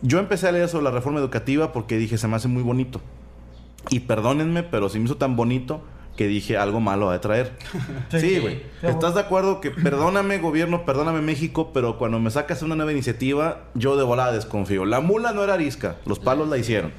[0.00, 3.00] Yo empecé a leer sobre la reforma educativa porque dije, se me hace muy bonito.
[3.90, 5.80] Y perdónenme, pero se me hizo tan bonito
[6.16, 7.52] que dije algo malo va a traer.
[8.10, 8.62] Sí, güey.
[8.82, 13.62] ¿Estás de acuerdo que perdóname gobierno, perdóname México, pero cuando me sacas una nueva iniciativa,
[13.74, 14.84] yo de volada desconfío.
[14.84, 16.92] La mula no era arisca, los palos la hicieron.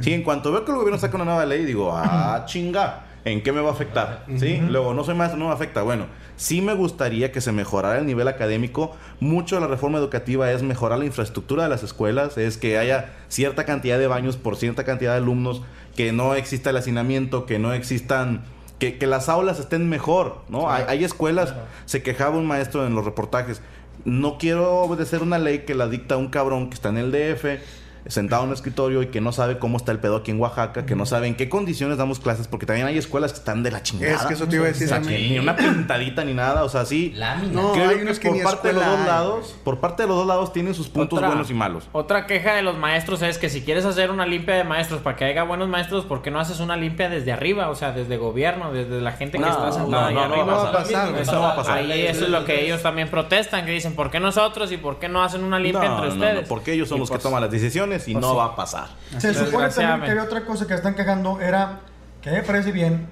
[0.00, 3.06] Sí, en cuanto veo que el gobierno saca una nueva ley, digo, ah, chinga.
[3.24, 4.24] ¿En qué me va a afectar?
[4.38, 4.60] ¿Sí?
[4.68, 5.82] Luego, no soy maestro, no me afecta.
[5.82, 6.06] Bueno,
[6.36, 8.96] sí me gustaría que se mejorara el nivel académico.
[9.20, 13.12] Mucho de la reforma educativa es mejorar la infraestructura de las escuelas, es que haya
[13.28, 15.62] cierta cantidad de baños por cierta cantidad de alumnos,
[15.96, 18.42] que no exista el hacinamiento, que no existan...
[18.80, 20.68] Que, que las aulas estén mejor, ¿no?
[20.70, 21.54] Hay, hay escuelas,
[21.84, 23.62] se quejaba un maestro en los reportajes,
[24.04, 27.60] no quiero obedecer una ley que la dicta un cabrón que está en el DF,
[28.06, 30.86] sentado en un escritorio y que no sabe cómo está el pedo aquí en Oaxaca,
[30.86, 33.70] que no sabe en qué condiciones damos clases, porque también hay escuelas que están de
[33.70, 34.14] la chingada.
[34.14, 36.68] Es que eso te iba a decir O sea, ni una pintadita ni nada, o
[36.68, 37.12] sea, sí.
[37.16, 37.52] Lámina.
[37.52, 40.02] No, creo hay que unos que por ni parte de los dos lados, por parte
[40.02, 41.88] de los dos lados tienen sus puntos Otra- buenos y malos.
[41.92, 45.16] Otra queja de los maestros es que si quieres hacer una limpia de maestros para
[45.16, 47.68] que haya buenos maestros, ¿por qué no haces una limpia desde arriba?
[47.70, 50.44] O sea, desde gobierno, desde la gente que está sentada ahí no, no arriba.
[50.46, 51.78] va a O sea, pasar, eso no va a pasar.
[51.78, 54.98] Ahí eso es lo que ellos también protestan, que dicen, ¿por qué nosotros y por
[54.98, 56.42] qué no hacen una limpia No, entre no, ustedes?
[56.42, 58.36] no, porque ellos son Y los pues, que toman las decisiones y pues no sí.
[58.36, 58.88] va a pasar.
[59.18, 61.80] Se supone también que había otra cosa que están quejando, era
[62.22, 63.08] que a mí me parece bien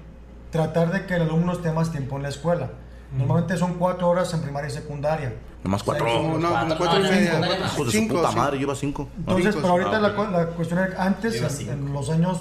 [0.51, 2.69] tratar de que el alumno esté más tiempo en la escuela.
[3.15, 5.33] Normalmente son cuatro horas en primaria y secundaria.
[5.63, 6.05] Nomás cuatro.
[6.05, 7.39] Como, no, como Cuatro, cuatro y no, media.
[7.39, 8.35] no, Hijo de su puta sí.
[8.37, 9.09] madre, lleva cinco.
[9.17, 12.39] Entonces, Cinco, pero ahorita ah, la, cu- la cuestión era antes, en, en los años,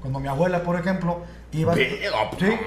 [0.00, 1.20] cuando mi abuela, por ejemplo,
[1.52, 2.60] iba, sí, Ve, oh, pero iban,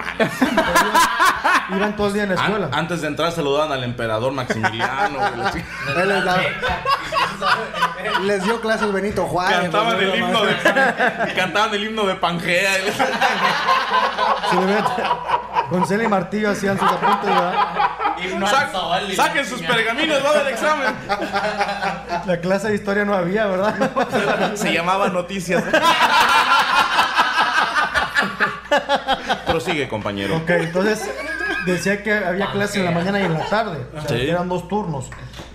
[1.78, 2.70] iban todo el día en la An- escuela.
[2.74, 5.20] antes de entrar saludaban al emperador Maximiliano.
[5.98, 6.42] Él les, daba-
[8.22, 9.62] les dio clases Benito Juárez.
[9.62, 10.56] Cantaban les el himno de
[11.36, 12.72] cantaban el himno de Pangea.
[15.70, 17.54] Con cel y martillo hacían sus apuntes, ¿verdad?
[18.50, 18.70] Sa-
[19.16, 20.94] saquen sus pergaminos, va haber examen.
[22.26, 24.54] La clase de historia no había, ¿verdad?
[24.56, 25.64] Se llamaba Noticias.
[29.48, 30.38] Prosigue, compañero.
[30.38, 31.10] Ok, entonces
[31.66, 33.78] decía que había clase en la mañana y en la tarde.
[33.96, 34.30] O sea, Sí.
[34.30, 35.10] eran dos turnos.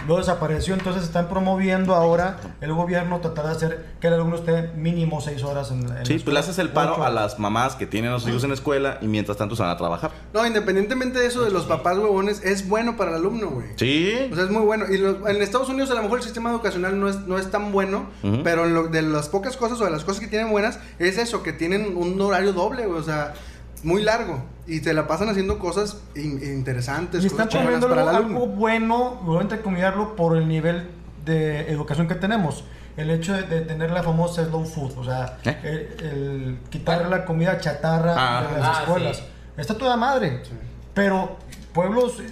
[0.09, 4.73] Luego desapareció, entonces están promoviendo ahora el gobierno tratar de hacer que el alumno esté
[4.75, 7.05] mínimo seis horas en, en la Sí, pues le haces el paro Ocho.
[7.05, 9.63] a las mamás que tienen a sus hijos en la escuela y mientras tanto se
[9.63, 10.11] van a trabajar.
[10.33, 13.67] No, independientemente de eso de los papás huevones, es bueno para el alumno, güey.
[13.77, 14.29] Sí.
[14.33, 14.87] O sea, es muy bueno.
[14.91, 17.51] Y los- en Estados Unidos a lo mejor el sistema educacional no es, no es
[17.51, 18.43] tan bueno, Ujú.
[18.43, 21.19] pero en lo- de las pocas cosas o de las cosas que tienen buenas es
[21.19, 23.35] eso, que tienen un horario doble, güey, o sea,
[23.83, 24.43] muy largo.
[24.69, 29.17] Y se la pasan haciendo cosas in- interesantes, Y están cosas para el algo bueno,
[29.23, 30.91] voy a entrecomillarlo, por el nivel
[31.25, 32.65] de educación que tenemos.
[32.97, 35.97] El hecho de, de tener la famosa slow food, o sea, ¿Eh?
[36.01, 38.43] el, el quitar la comida chatarra Ah.
[38.53, 39.17] de las Ah, escuelas.
[39.19, 39.23] sí.
[39.57, 40.43] Está toda madre.
[40.95, 41.37] Pero
[41.73, 42.29] pueblos, eh,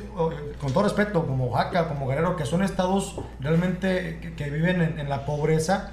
[0.60, 4.98] con todo respeto, como Oaxaca, como Guerrero, que son estados realmente que, que viven en,
[4.98, 5.92] en la pobreza.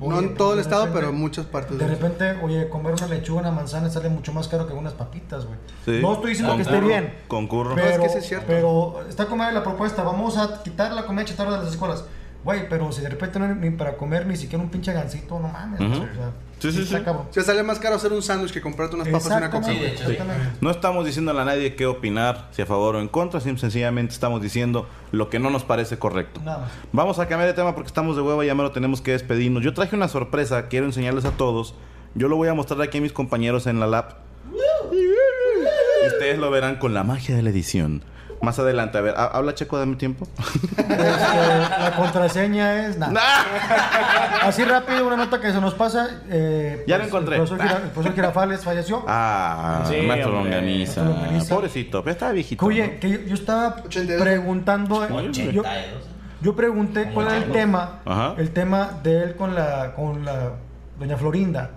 [0.00, 2.68] No en todo el de estado, repente- pero en muchas partes De del repente, oye,
[2.68, 5.58] comer una lechuga, una manzana sale mucho más caro que unas papitas, güey.
[5.84, 5.98] Sí.
[6.02, 7.14] No estoy diciendo que esté bien.
[7.28, 7.74] concurro.
[7.74, 8.46] Pero, No, es que sí es cierto.
[8.48, 12.04] pero está como la propuesta, vamos a quitar la comida chatarra de las escuelas.
[12.44, 15.38] Güey, pero si de repente no hay ni para comer ni siquiera un pinche gancito,
[15.38, 15.80] no mames.
[15.80, 16.96] O sea, Sí, sí, sí.
[17.30, 19.64] sea, sale más caro hacer un sándwich que comprarte unas papas y una coca.
[19.66, 19.78] Sí.
[19.82, 20.46] exactamente.
[20.60, 24.42] No estamos diciéndole a nadie qué opinar, si a favor o en contra, sencillamente estamos
[24.42, 26.40] diciendo lo que no nos parece correcto.
[26.44, 26.70] Nada más.
[26.92, 29.12] Vamos a cambiar de tema porque estamos de hueva y ya me lo tenemos que
[29.12, 29.62] despedirnos.
[29.62, 31.74] Yo traje una sorpresa, quiero enseñarles a todos.
[32.14, 34.16] Yo lo voy a mostrar aquí a mis compañeros en la lab.
[34.92, 38.02] Y ustedes lo verán con la magia de la edición.
[38.42, 40.26] Más adelante, a ver, ha- habla Checo, dame tiempo.
[40.78, 43.12] Este, la contraseña es nada.
[44.42, 46.08] Así rápido, una nota que se nos pasa.
[46.28, 47.36] eh, Ya lo pues, encontré.
[47.36, 49.04] El profesor, Gira- el profesor Girafales falleció.
[49.06, 51.02] Ah, Sí, maestro Longaniza.
[51.48, 52.64] Pobrecito, pero estaba viejito.
[52.66, 54.22] Oye, que yo, yo estaba 82.
[54.22, 55.08] preguntando.
[55.08, 55.66] Yo, 82.
[56.40, 58.00] yo pregunté cuál era el tema.
[58.04, 58.34] Ajá.
[58.38, 60.52] El tema de él con la, con la
[60.98, 61.70] doña Florinda.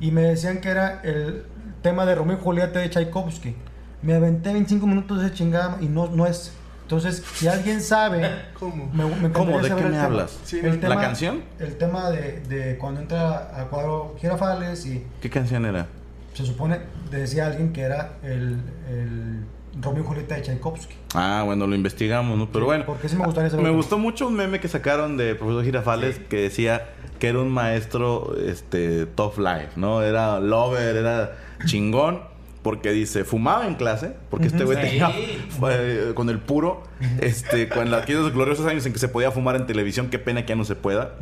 [0.00, 1.44] Y me decían que era el
[1.82, 3.56] tema de Romeo y Julieta de Tchaikovsky.
[4.02, 6.52] Me aventé 25 minutos de esa chingada y no, no es.
[6.82, 8.28] Entonces, si alguien sabe.
[8.58, 8.90] ¿Cómo?
[8.92, 9.60] Me, me ¿Cómo?
[9.60, 10.04] ¿De qué me tema.
[10.04, 10.38] hablas?
[10.44, 11.42] Sí, El ¿la tema- canción?
[11.58, 15.86] El tema de, de cuando entra al cuadro Girafales y ¿Qué canción era?
[16.34, 16.78] se supone,
[17.10, 19.44] decía alguien que era el, el
[19.80, 20.94] Romeo y Julieta de Tchaikovsky.
[21.14, 22.46] Ah, bueno, lo investigamos, ¿no?
[22.50, 22.84] Pero Sí, bueno.
[22.86, 26.18] porque sí me gustaría saber Me gustó mucho un meme que sacaron de profesor Girafales
[26.30, 26.88] que decía
[27.18, 30.02] que era un maestro este top life, ¿no?
[30.02, 31.36] Era lover, era
[31.66, 32.22] chingón.
[32.62, 34.82] Porque dice, fumaba en clase, porque este güey Sí.
[34.90, 35.10] tenía
[35.70, 36.82] eh, con el puro,
[37.20, 40.42] este, con la- aquellos gloriosos años en que se podía fumar en televisión, qué pena
[40.42, 41.14] que ya no se pueda.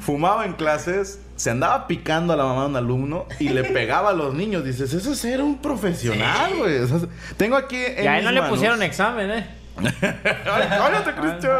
[0.00, 4.10] Fumaba en clases, se andaba picando a la mamá de un alumno y le pegaba
[4.10, 4.64] a los niños.
[4.64, 6.78] Dices, eso es ser un profesional, güey.
[6.78, 6.98] O sea,
[7.36, 7.76] tengo aquí.
[7.76, 9.46] En Y a él no le pusieron examen, ¿eh?
[10.00, 11.52] Cállate, Cristian.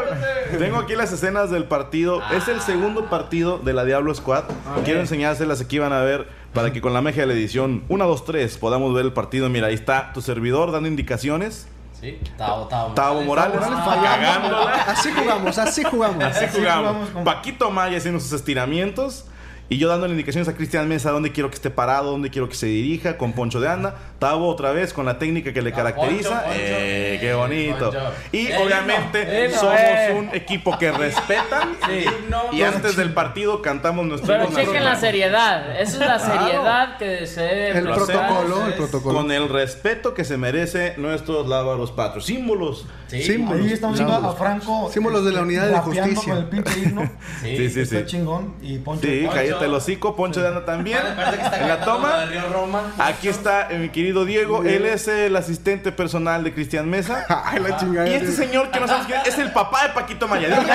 [0.59, 2.21] Tengo aquí las escenas del partido.
[2.35, 4.43] Es el segundo partido de la Diablo Squad.
[4.85, 8.07] Quiero enseñárselas aquí van a ver para que con la magia de la edición 1,
[8.07, 9.47] 2, 3 podamos ver el partido.
[9.49, 11.67] Mira, ahí está tu servidor dando indicaciones.
[11.99, 12.93] Sí, Tavo, Tavo.
[12.95, 14.73] Tavo Morales Morales cagándola.
[14.87, 16.23] Así jugamos, así jugamos.
[16.23, 16.87] Así Así jugamos.
[16.89, 19.25] jugamos con- Paquito Maya haciendo sus estiramientos.
[19.69, 22.55] Y yo dándole indicaciones a Cristian Mesa dónde quiero que esté parado, dónde quiero que
[22.55, 23.95] se dirija, con Poncho de Anda.
[24.21, 26.29] Tavo otra vez con la técnica que le caracteriza.
[26.29, 26.59] Poncho, Poncho.
[26.61, 27.85] Eh, qué bonito.
[27.85, 28.11] Poncho.
[28.31, 30.15] Y El obviamente somos eh.
[30.15, 31.71] un equipo que respetan.
[31.91, 32.05] Sí.
[32.51, 35.71] Y antes del partido cantamos nuestro Pero himno chequen la seriedad.
[35.81, 36.39] Esa es la Claro.
[36.45, 39.15] seriedad que se debe El protocolo, el protocolo.
[39.17, 42.25] Con el respeto que se merece nuestros lábaros patrios.
[42.27, 42.85] Símbolos.
[43.07, 43.23] Sí.
[43.23, 43.65] Símbolos.
[43.65, 44.37] Ahí estamos viendo a Símbolos.
[44.37, 44.89] Franco.
[44.93, 46.33] Símbolos de la unidad de la rapeando justicia.
[46.35, 47.11] Con el pinche himno.
[47.41, 48.05] Sí, sí, Está sí.
[48.05, 48.53] chingón.
[48.61, 49.07] Y Poncho.
[49.07, 50.99] Sí, cállate el hocico, Poncho de Anda también.
[51.15, 52.17] Parece que está En la toma.
[52.19, 52.93] de Río Roma.
[52.99, 54.63] Aquí está eh, mi querido Diego.
[54.63, 57.25] Él es el asistente personal de Cristian Mesa.
[57.45, 58.07] Ay, la chingada.
[58.09, 60.49] Y este señor que no sabes quién es, es el papá de Paquito Maya.
[60.49, 60.73] Dime,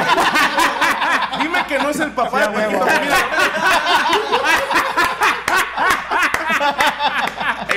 [1.42, 3.16] dime que no es el papá de Paquito Maya.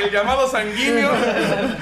[0.03, 1.11] El llamado sanguíneo,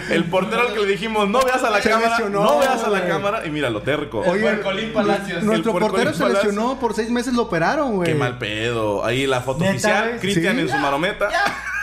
[0.09, 2.83] el portero al que le dijimos no veas a la Se cámara, lesionó, no veas
[2.83, 3.09] a la güey.
[3.11, 4.23] cámara y mira, lo terco.
[4.23, 5.43] El Oye, Puercolín Palacios.
[5.43, 8.09] Nuestro El portero se lesionó, por seis meses lo operaron, güey.
[8.11, 9.05] Qué mal pedo.
[9.05, 10.19] Ahí la foto ¿Neta, oficial, güey?
[10.19, 10.61] Cristian Sí.
[10.61, 11.29] en su marometa.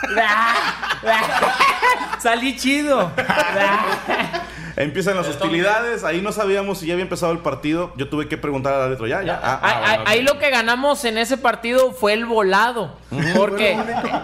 [2.19, 3.11] Salí chido.
[4.77, 7.93] Empiezan las hostilidades, ahí no sabíamos si ya había empezado el partido.
[7.95, 9.23] Yo tuve que preguntar al árbitro, ¿ya?
[9.23, 9.39] ¿Ya?
[9.41, 12.93] Ah, ah, Ahí, ahí- lo que ganamos en ese partido fue el volado.
[13.37, 13.77] Porque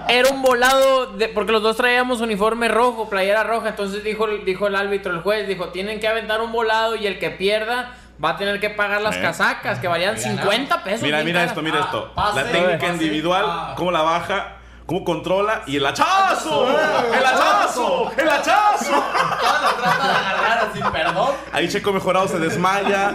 [0.09, 3.69] era un volado, de- porque los dos traíamos uniforme rojo, playera roja.
[3.69, 7.17] Entonces dijo, dijo el árbitro, el juez, dijo, tienen que aventar un volado y el
[7.17, 7.93] que pierda
[8.23, 9.21] va a tener que pagar las Eh.
[9.21, 11.01] casacas, que valían 50 pesos.
[11.03, 12.11] Mira, mira esto, mira Ah, esto.
[12.13, 12.91] pase, la técnica pase.
[12.93, 13.73] individual, Ah.
[13.77, 14.57] cómo la baja,
[14.91, 16.67] cómo controla y el hachazo.
[16.69, 18.11] ¡El hachazo!
[18.17, 18.91] ¡El hachazo!
[18.91, 21.29] Todo lo trata de agarrar así, perdón.
[21.53, 23.13] Ahí Checo Mejorado se desmaya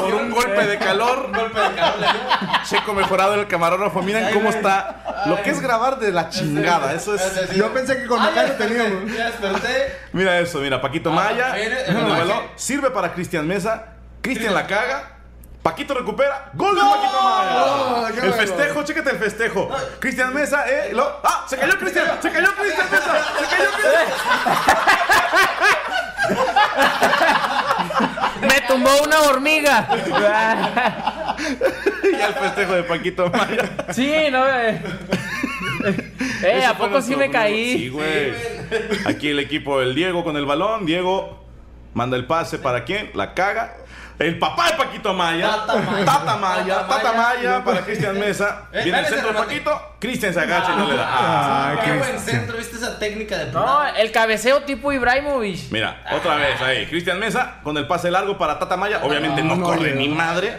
[0.00, 1.26] por un golpe de calor.
[1.26, 2.06] Un golpe de calor.
[2.66, 4.00] Checo Mejorado, el camarógrafo.
[4.00, 5.24] Miren cómo está.
[5.26, 6.94] Lo que es grabar de la chingada.
[6.94, 7.54] Eso es.
[7.54, 9.04] Yo pensé que con Macario desperté, teníamos.
[10.12, 10.80] Mira eso, mira.
[10.80, 11.54] Paquito Ah, Maya.
[12.56, 13.84] Sirve para Cristian Mesa.
[14.22, 15.10] Cristian la caga.
[15.64, 16.50] Paquito recupera.
[16.52, 18.12] ¡Gol de Paquito Maya!
[18.12, 19.70] qué el festejo, chécate el festejo.
[19.98, 20.90] Cristian Mesa, eh.
[20.92, 21.46] Lo, ¡Ah!
[21.48, 22.06] ¡Se cayó Cristian!
[22.20, 23.24] ¡Se cayó Cristian Mesa!
[23.40, 24.06] ¡Se cayó Cristian!
[28.48, 29.88] Me tumbó una hormiga.
[32.02, 33.70] y el festejo de Paquito Maya.
[33.90, 34.82] sí, no, eh.
[36.42, 37.78] Eh, ¿a poco sí me caí?
[37.78, 38.34] Sí, güey.
[39.06, 40.84] Aquí el equipo del Diego con el balón.
[40.84, 41.42] Diego
[41.94, 43.10] manda el pase para quién?
[43.14, 43.76] La caga.
[44.18, 45.50] El papá de Paquito Maya.
[45.66, 46.04] Tata Maya.
[46.04, 46.74] Tata Maya.
[46.76, 47.64] Tata Tata Maya.
[47.64, 48.68] Para Cristian Mesa.
[48.72, 49.38] Eh, Viene el centro de.
[49.38, 49.82] Paquito.
[50.00, 51.06] Cristian se agacha y no le da.
[51.08, 51.70] Ah.
[51.70, 55.70] Ay, Qué buen centro, ¿viste esa técnica de No, el cabeceo tipo Ibrahimovic.
[55.70, 56.86] Mira, otra vez ahí.
[56.86, 59.00] Cristian Mesa con el pase largo para Tata Maya.
[59.02, 59.96] Obviamente no, no, corre no.
[60.00, 60.54] ni madre.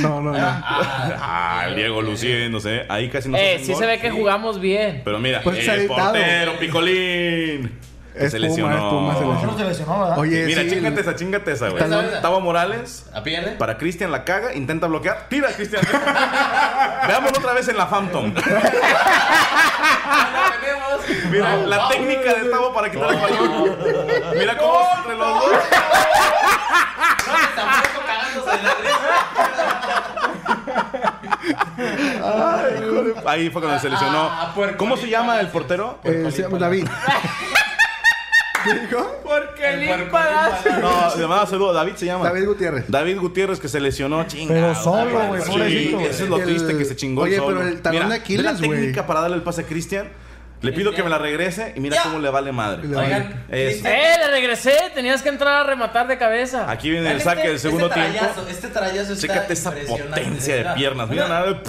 [0.00, 0.38] No, no, no.
[0.38, 2.86] Ah, el Diego luciéndose.
[2.88, 3.80] Ahí casi no Eh, sí gol.
[3.80, 5.02] se ve que jugamos bien.
[5.04, 7.78] Pero mira, Pues el portero, Picolín.
[8.12, 8.76] Que Es se Puma, lesionó.
[8.76, 9.14] es Puma,
[9.56, 10.18] se lesionó, ¿verdad?
[10.18, 11.82] Oye, Mira, sí, chingate esa, chingate esa, güey.
[12.20, 13.06] Tavo Morales.
[13.14, 13.52] ¿A pierde?
[13.52, 15.26] Para Cristian la caga, intenta bloquear.
[15.28, 15.82] Tira, Cristian.
[17.06, 18.34] Veámoslo otra vez en la Phantom.
[21.30, 23.76] Mira, la técnica de Tavo para quitar el balón.
[24.36, 25.52] Mira cómo entre los dos.
[27.56, 29.00] Tampoco cagándose de la risa.
[33.26, 34.28] Ahí fue cuando se lesionó.
[34.30, 35.98] Ah, ¿Cómo se llama el portero?
[36.04, 36.86] Eh, se llama David.
[38.64, 39.20] ¿Qué dijo?
[39.22, 40.78] Porque Palacio.
[40.80, 41.72] No, se llamaba saludo.
[41.72, 42.24] David se llama.
[42.24, 42.84] David Gutiérrez.
[42.88, 44.52] David Gutiérrez que se lesionó, chinga.
[44.54, 47.80] Pero solo, güey, Sí, eso es lo El- triste que se chingó Oye, pero el
[47.80, 50.08] talón de Aquiles, la técnica para darle el pase a Cristian.
[50.62, 52.02] Le pido que me la regrese y mira Ya.
[52.02, 52.86] cómo le vale madre.
[52.86, 54.74] Le Oigan, Eh, le regresé.
[54.94, 56.70] Tenías que entrar a rematar de cabeza.
[56.70, 58.12] Aquí viene el este- saque del este segundo tiempo.
[58.18, 61.08] trayazo, Este trayazo está Chécate esa impresionante, potencia de piernas.
[61.08, 61.46] Mira nada.
[61.46, 61.60] de-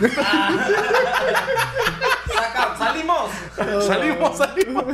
[2.78, 3.30] ¡Salimos!
[3.86, 4.84] Salimos, salimos.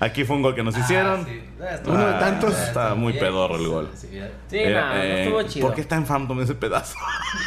[0.00, 1.20] Aquí fue un gol que nos hicieron.
[1.20, 1.44] Ah, sí.
[1.60, 2.58] Ah, estuvo- Uno de tantos.
[2.58, 3.90] Está muy bien, pedorro el gol.
[3.94, 4.20] sí, sí.
[4.48, 5.66] Sí, Eh, nada, no eh, estuvo chido.
[5.66, 6.96] ¿Por qué está en Phantom ese pedazo?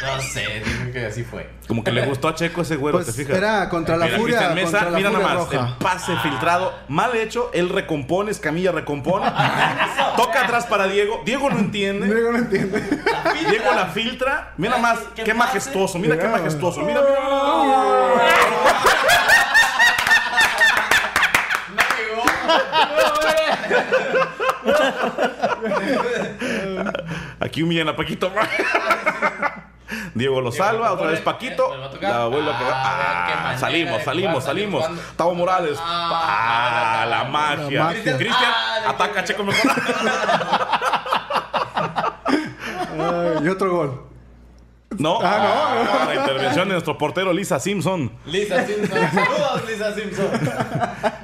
[0.02, 1.50] No sé, digo que así fue.
[1.68, 3.36] Como que le gustó a Checo ese güero, Pues ¿te fijas?
[3.36, 5.68] era contra la Mira, furia, Cristian Mesa, contra la mira furia nada más, roja.
[5.68, 9.26] el pase filtrado, mal hecho, él recompone, Escamilla recompone,
[10.16, 12.80] toca atrás para Diego, Diego no entiende, Diego no entiende.
[13.50, 15.34] Diego la filtra, mira más, ¿Qué qué pase?
[15.34, 16.38] majestuoso, mira qué Mira.
[16.38, 17.14] majestuoso, mira, mira.
[27.40, 28.30] Aquí humillan a Paquito.
[30.14, 34.84] Diego lo salva, otra vez Paquito, la vuelve a Ah, Ah, salimos, salimos, salimos.
[35.16, 35.78] Tavo Morales.
[35.80, 37.88] Ah, Ah, la magia.
[38.02, 39.70] Cristian Ah, ataca a Checo mejor.
[43.42, 44.13] Y otro gol.
[44.98, 46.06] No, Ah, no.
[46.06, 48.10] la intervención de nuestro portero Lisa Simpson.
[48.26, 48.98] Lisa Simpson.
[49.12, 50.26] Saludos, Lisa Simpson.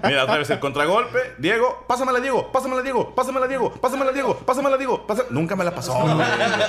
[0.05, 1.35] Mira, otra vez el contragolpe.
[1.39, 5.07] Diego, pásamela, Diego, pásamela, Diego, pásamela, Diego, pásamela, Diego, pásamela, Diego.
[5.07, 5.95] pasa- Nunca me la pasó.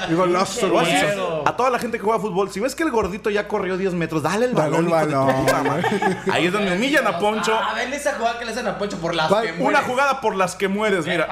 [0.10, 1.44] Y golazo, a golazo.
[1.46, 3.94] A toda la gente que juega fútbol, si ves que el gordito ya corrió 10
[3.94, 4.92] metros, dale el Dale balón.
[4.94, 5.82] el de tu balón.
[6.32, 7.54] Ahí es donde humillan a Poncho.
[7.60, 9.82] Ah, ven esa jugada que le hacen a Poncho por las que Una mueres.
[9.88, 11.28] jugada por las que mueres, mira.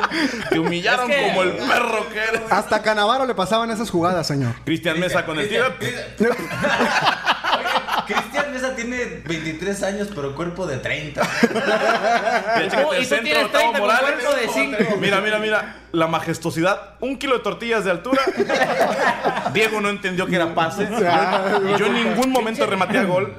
[0.50, 2.42] Te humillaron Es que- como el perro que eres.
[2.50, 4.54] Hasta Canavaro le pasaban esas jugadas, señor.
[4.64, 5.64] Cristian Mesa con el tío.
[8.06, 11.22] Cristian- Mesa tiene 23 años, pero cuerpo de 30.
[11.22, 14.24] Mira, chécate Tú- el y tú centro, tienes Gustavo 30 con Morales.
[14.24, 14.96] cuerpo de 5.
[15.00, 15.76] Mira, mira, mira.
[15.92, 16.94] La majestuosidad.
[17.00, 18.20] Un kilo de tortillas de altura.
[19.54, 20.88] Diego no entendió que era pase.
[21.78, 23.34] Yo en ningún momento rematé a gol.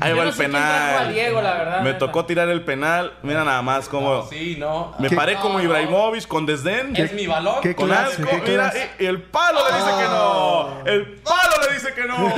[0.00, 1.12] Ahí va no el penal.
[1.12, 1.80] Diego, la verdad.
[1.82, 3.14] Me tocó tirar el penal.
[3.22, 4.24] Mira nada más cómo.
[4.28, 4.94] Sí, no.
[4.98, 6.94] Me paré como Ibrahimovic con desdén.
[6.94, 7.56] Es mi balón.
[7.62, 10.82] qué Con clase, asco, qué mira, y, y el palo le dice que no.
[10.84, 12.32] El palo le dice que no.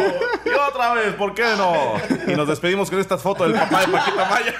[0.46, 1.94] Y otra vez, ¿por qué no?
[2.32, 4.54] Y nos despedimos con estas fotos del papá de Paquita Maya.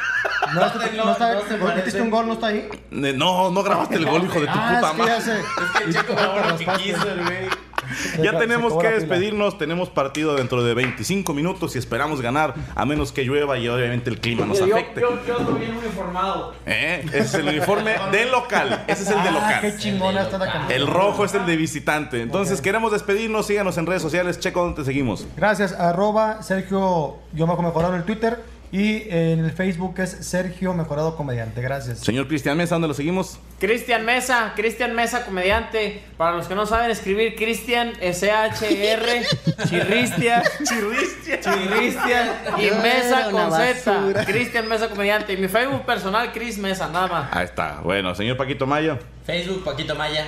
[0.52, 0.60] No, No,
[1.06, 2.26] no está, no ¿no metiste un gol?
[2.26, 2.68] ¿No está ahí?
[2.90, 5.20] No, no grabaste el gol, hijo de tu Ah, puta es que ya madre.
[5.22, 5.40] sé.
[5.40, 7.48] Es que Checo grabó lo que quiso, el güey.
[8.22, 9.58] Ya tenemos que despedirnos.
[9.58, 14.10] Tenemos partido dentro de 25 minutos y esperamos ganar, a menos que llueva y obviamente
[14.10, 15.00] el clima nos Yo, afecte.
[15.00, 16.54] yo, yo ando bien uniformado.
[16.66, 17.02] ¿Eh?
[17.08, 18.84] Ese es el uniforme del local.
[18.86, 19.80] Ese es el de Ah, qué local.
[19.80, 20.74] chingona está la camiseta.
[20.74, 22.22] El rojo es el de visitante.
[22.22, 23.46] Entonces queremos despedirnos.
[23.46, 24.38] Síganos en redes sociales.
[24.40, 25.26] Checo, ¿dónde te seguimos?
[25.36, 28.42] Gracias, arroba Sergio yo Mejorado en el Twitter
[28.74, 31.62] y en el Facebook es Sergio Mejorado Comediante.
[31.62, 32.00] Gracias.
[32.00, 33.38] Señor Cristian Mesa, ¿dónde lo seguimos?
[33.60, 36.02] Cristian Mesa, Cristian Mesa, comediante.
[36.16, 39.22] Para los que no saben escribir, Cristian, S-H-R,
[39.68, 41.40] Chirristia, Chirristia.
[41.40, 43.52] Chirristia y Mesa con.
[43.52, 44.24] Z.
[44.24, 45.34] Cristian Mesa, comediante.
[45.34, 47.28] Y mi Facebook personal, Chris Mesa, nada más.
[47.32, 47.80] Ahí está.
[47.80, 48.98] Bueno, señor Paquito Maya.
[49.24, 50.26] Facebook, Paquito Maya.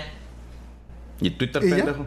[1.20, 2.06] ¿Y Twitter, ¿Y pendejo?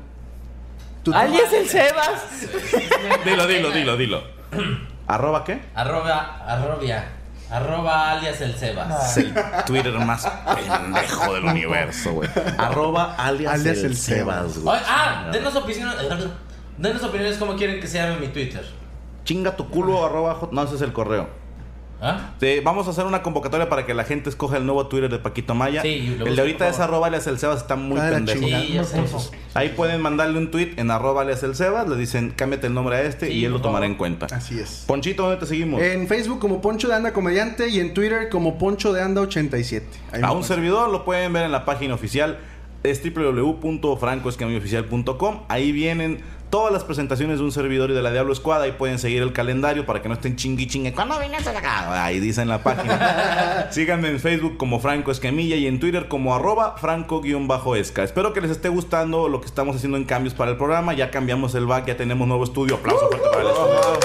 [1.03, 2.47] Tú- Alias el Sebas.
[3.25, 4.23] Dilo, dilo, dilo, dilo.
[5.10, 5.60] ¿Arroba qué?
[5.76, 7.03] Arroba, arrobia.
[7.51, 9.18] Arroba alias el Sebas.
[9.18, 9.34] Es el
[9.66, 10.24] Twitter más
[10.55, 12.30] pendejo del universo, güey.
[12.60, 14.80] Arroba alias, Alias el, el Sebas, güey.
[14.88, 15.95] Ah, denos opiniones.
[16.78, 18.64] Denos opiniones cómo quieren que se llame mi Twitter.
[19.24, 20.36] Chinga tu culo, arroba.
[20.36, 21.28] hot- No, ese es el correo.
[22.02, 22.32] ¿Ah?
[22.39, 25.20] Sí, vamos a hacer una convocatoria para que la gente escoja el nuevo Twitter de
[25.20, 25.82] Paquito Maya.
[25.82, 28.45] Sí, lo el de ahorita es arroba alias el Sebas, está muy Ah, pendejo.
[29.54, 32.95] Ahí pueden mandarle un tweet en arroba alias el Sebas, le dicen cámbiate el nombre
[32.95, 34.28] a este Sí, y él lo tomará en cuenta.
[34.34, 34.84] Así es.
[34.88, 35.82] Ponchito, ¿dónde te seguimos?
[35.82, 39.86] En Facebook como Poncho de Anda Comediante y en Twitter como Poncho de Anda 87.
[40.14, 42.39] Ahí a un servidor lo pueden ver en la página oficial
[42.82, 48.62] es www.francoescamilloficial.com ahí vienen todas las presentaciones de un servidor y de la Diablo Squad
[48.62, 50.93] ahí pueden seguir el calendario para que no estén chingui chingue.
[50.93, 52.04] ¿cuándo vienes acá?
[52.04, 53.68] ahí dice en la página.
[53.72, 58.04] Síganme en Facebook como Franco Escamilla y en Twitter como arroba franco-esca.
[58.04, 60.93] Espero que les esté gustando lo que estamos haciendo en cambios para el programa.
[60.93, 62.76] Ya cambiamos el back ya tenemos nuevo estudio.
[62.76, 64.00] Aplauso fuerte para el estudio.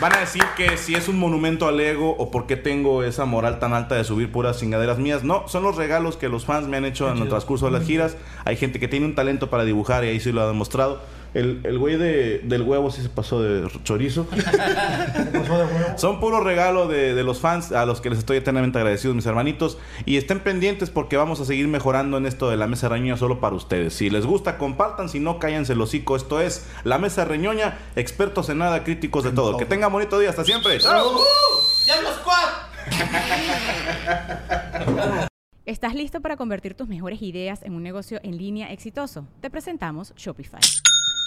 [0.00, 3.24] Van a decir que si es un monumento al ego o por qué tengo esa
[3.26, 5.22] moral tan alta de subir puras chingaderas mías.
[5.22, 7.84] No, son los regalos que los fans me han hecho en el transcurso de las
[7.84, 8.16] giras.
[8.44, 11.00] Hay gente que tiene un talento para dibujar y ahí sí lo ha demostrado.
[11.34, 14.26] El, el güey de- del huevo sí se pasó de chorizo.
[14.34, 15.98] Se pasó de huevo.
[15.98, 19.26] Son puro regalo de, de los fans a los que les estoy eternamente agradecidos, mis
[19.26, 19.78] hermanitos.
[20.06, 23.40] Y estén pendientes porque vamos a seguir mejorando en esto de la mesa reñoña solo
[23.40, 23.94] para ustedes.
[23.94, 25.08] Si les gusta, compartan.
[25.08, 26.14] Si no, cállense el hocico.
[26.16, 29.56] Esto es la mesa reñoña, expertos en nada, críticos de todo.
[29.56, 30.30] Que tengan bonito día.
[30.30, 30.78] Hasta siempre.
[30.78, 31.20] ¡Chao!
[31.84, 32.48] ¡Diablo Squad!
[35.66, 39.26] ¿Estás listo para convertir tus mejores ideas en un negocio en línea exitoso?
[39.40, 40.60] Te presentamos Shopify.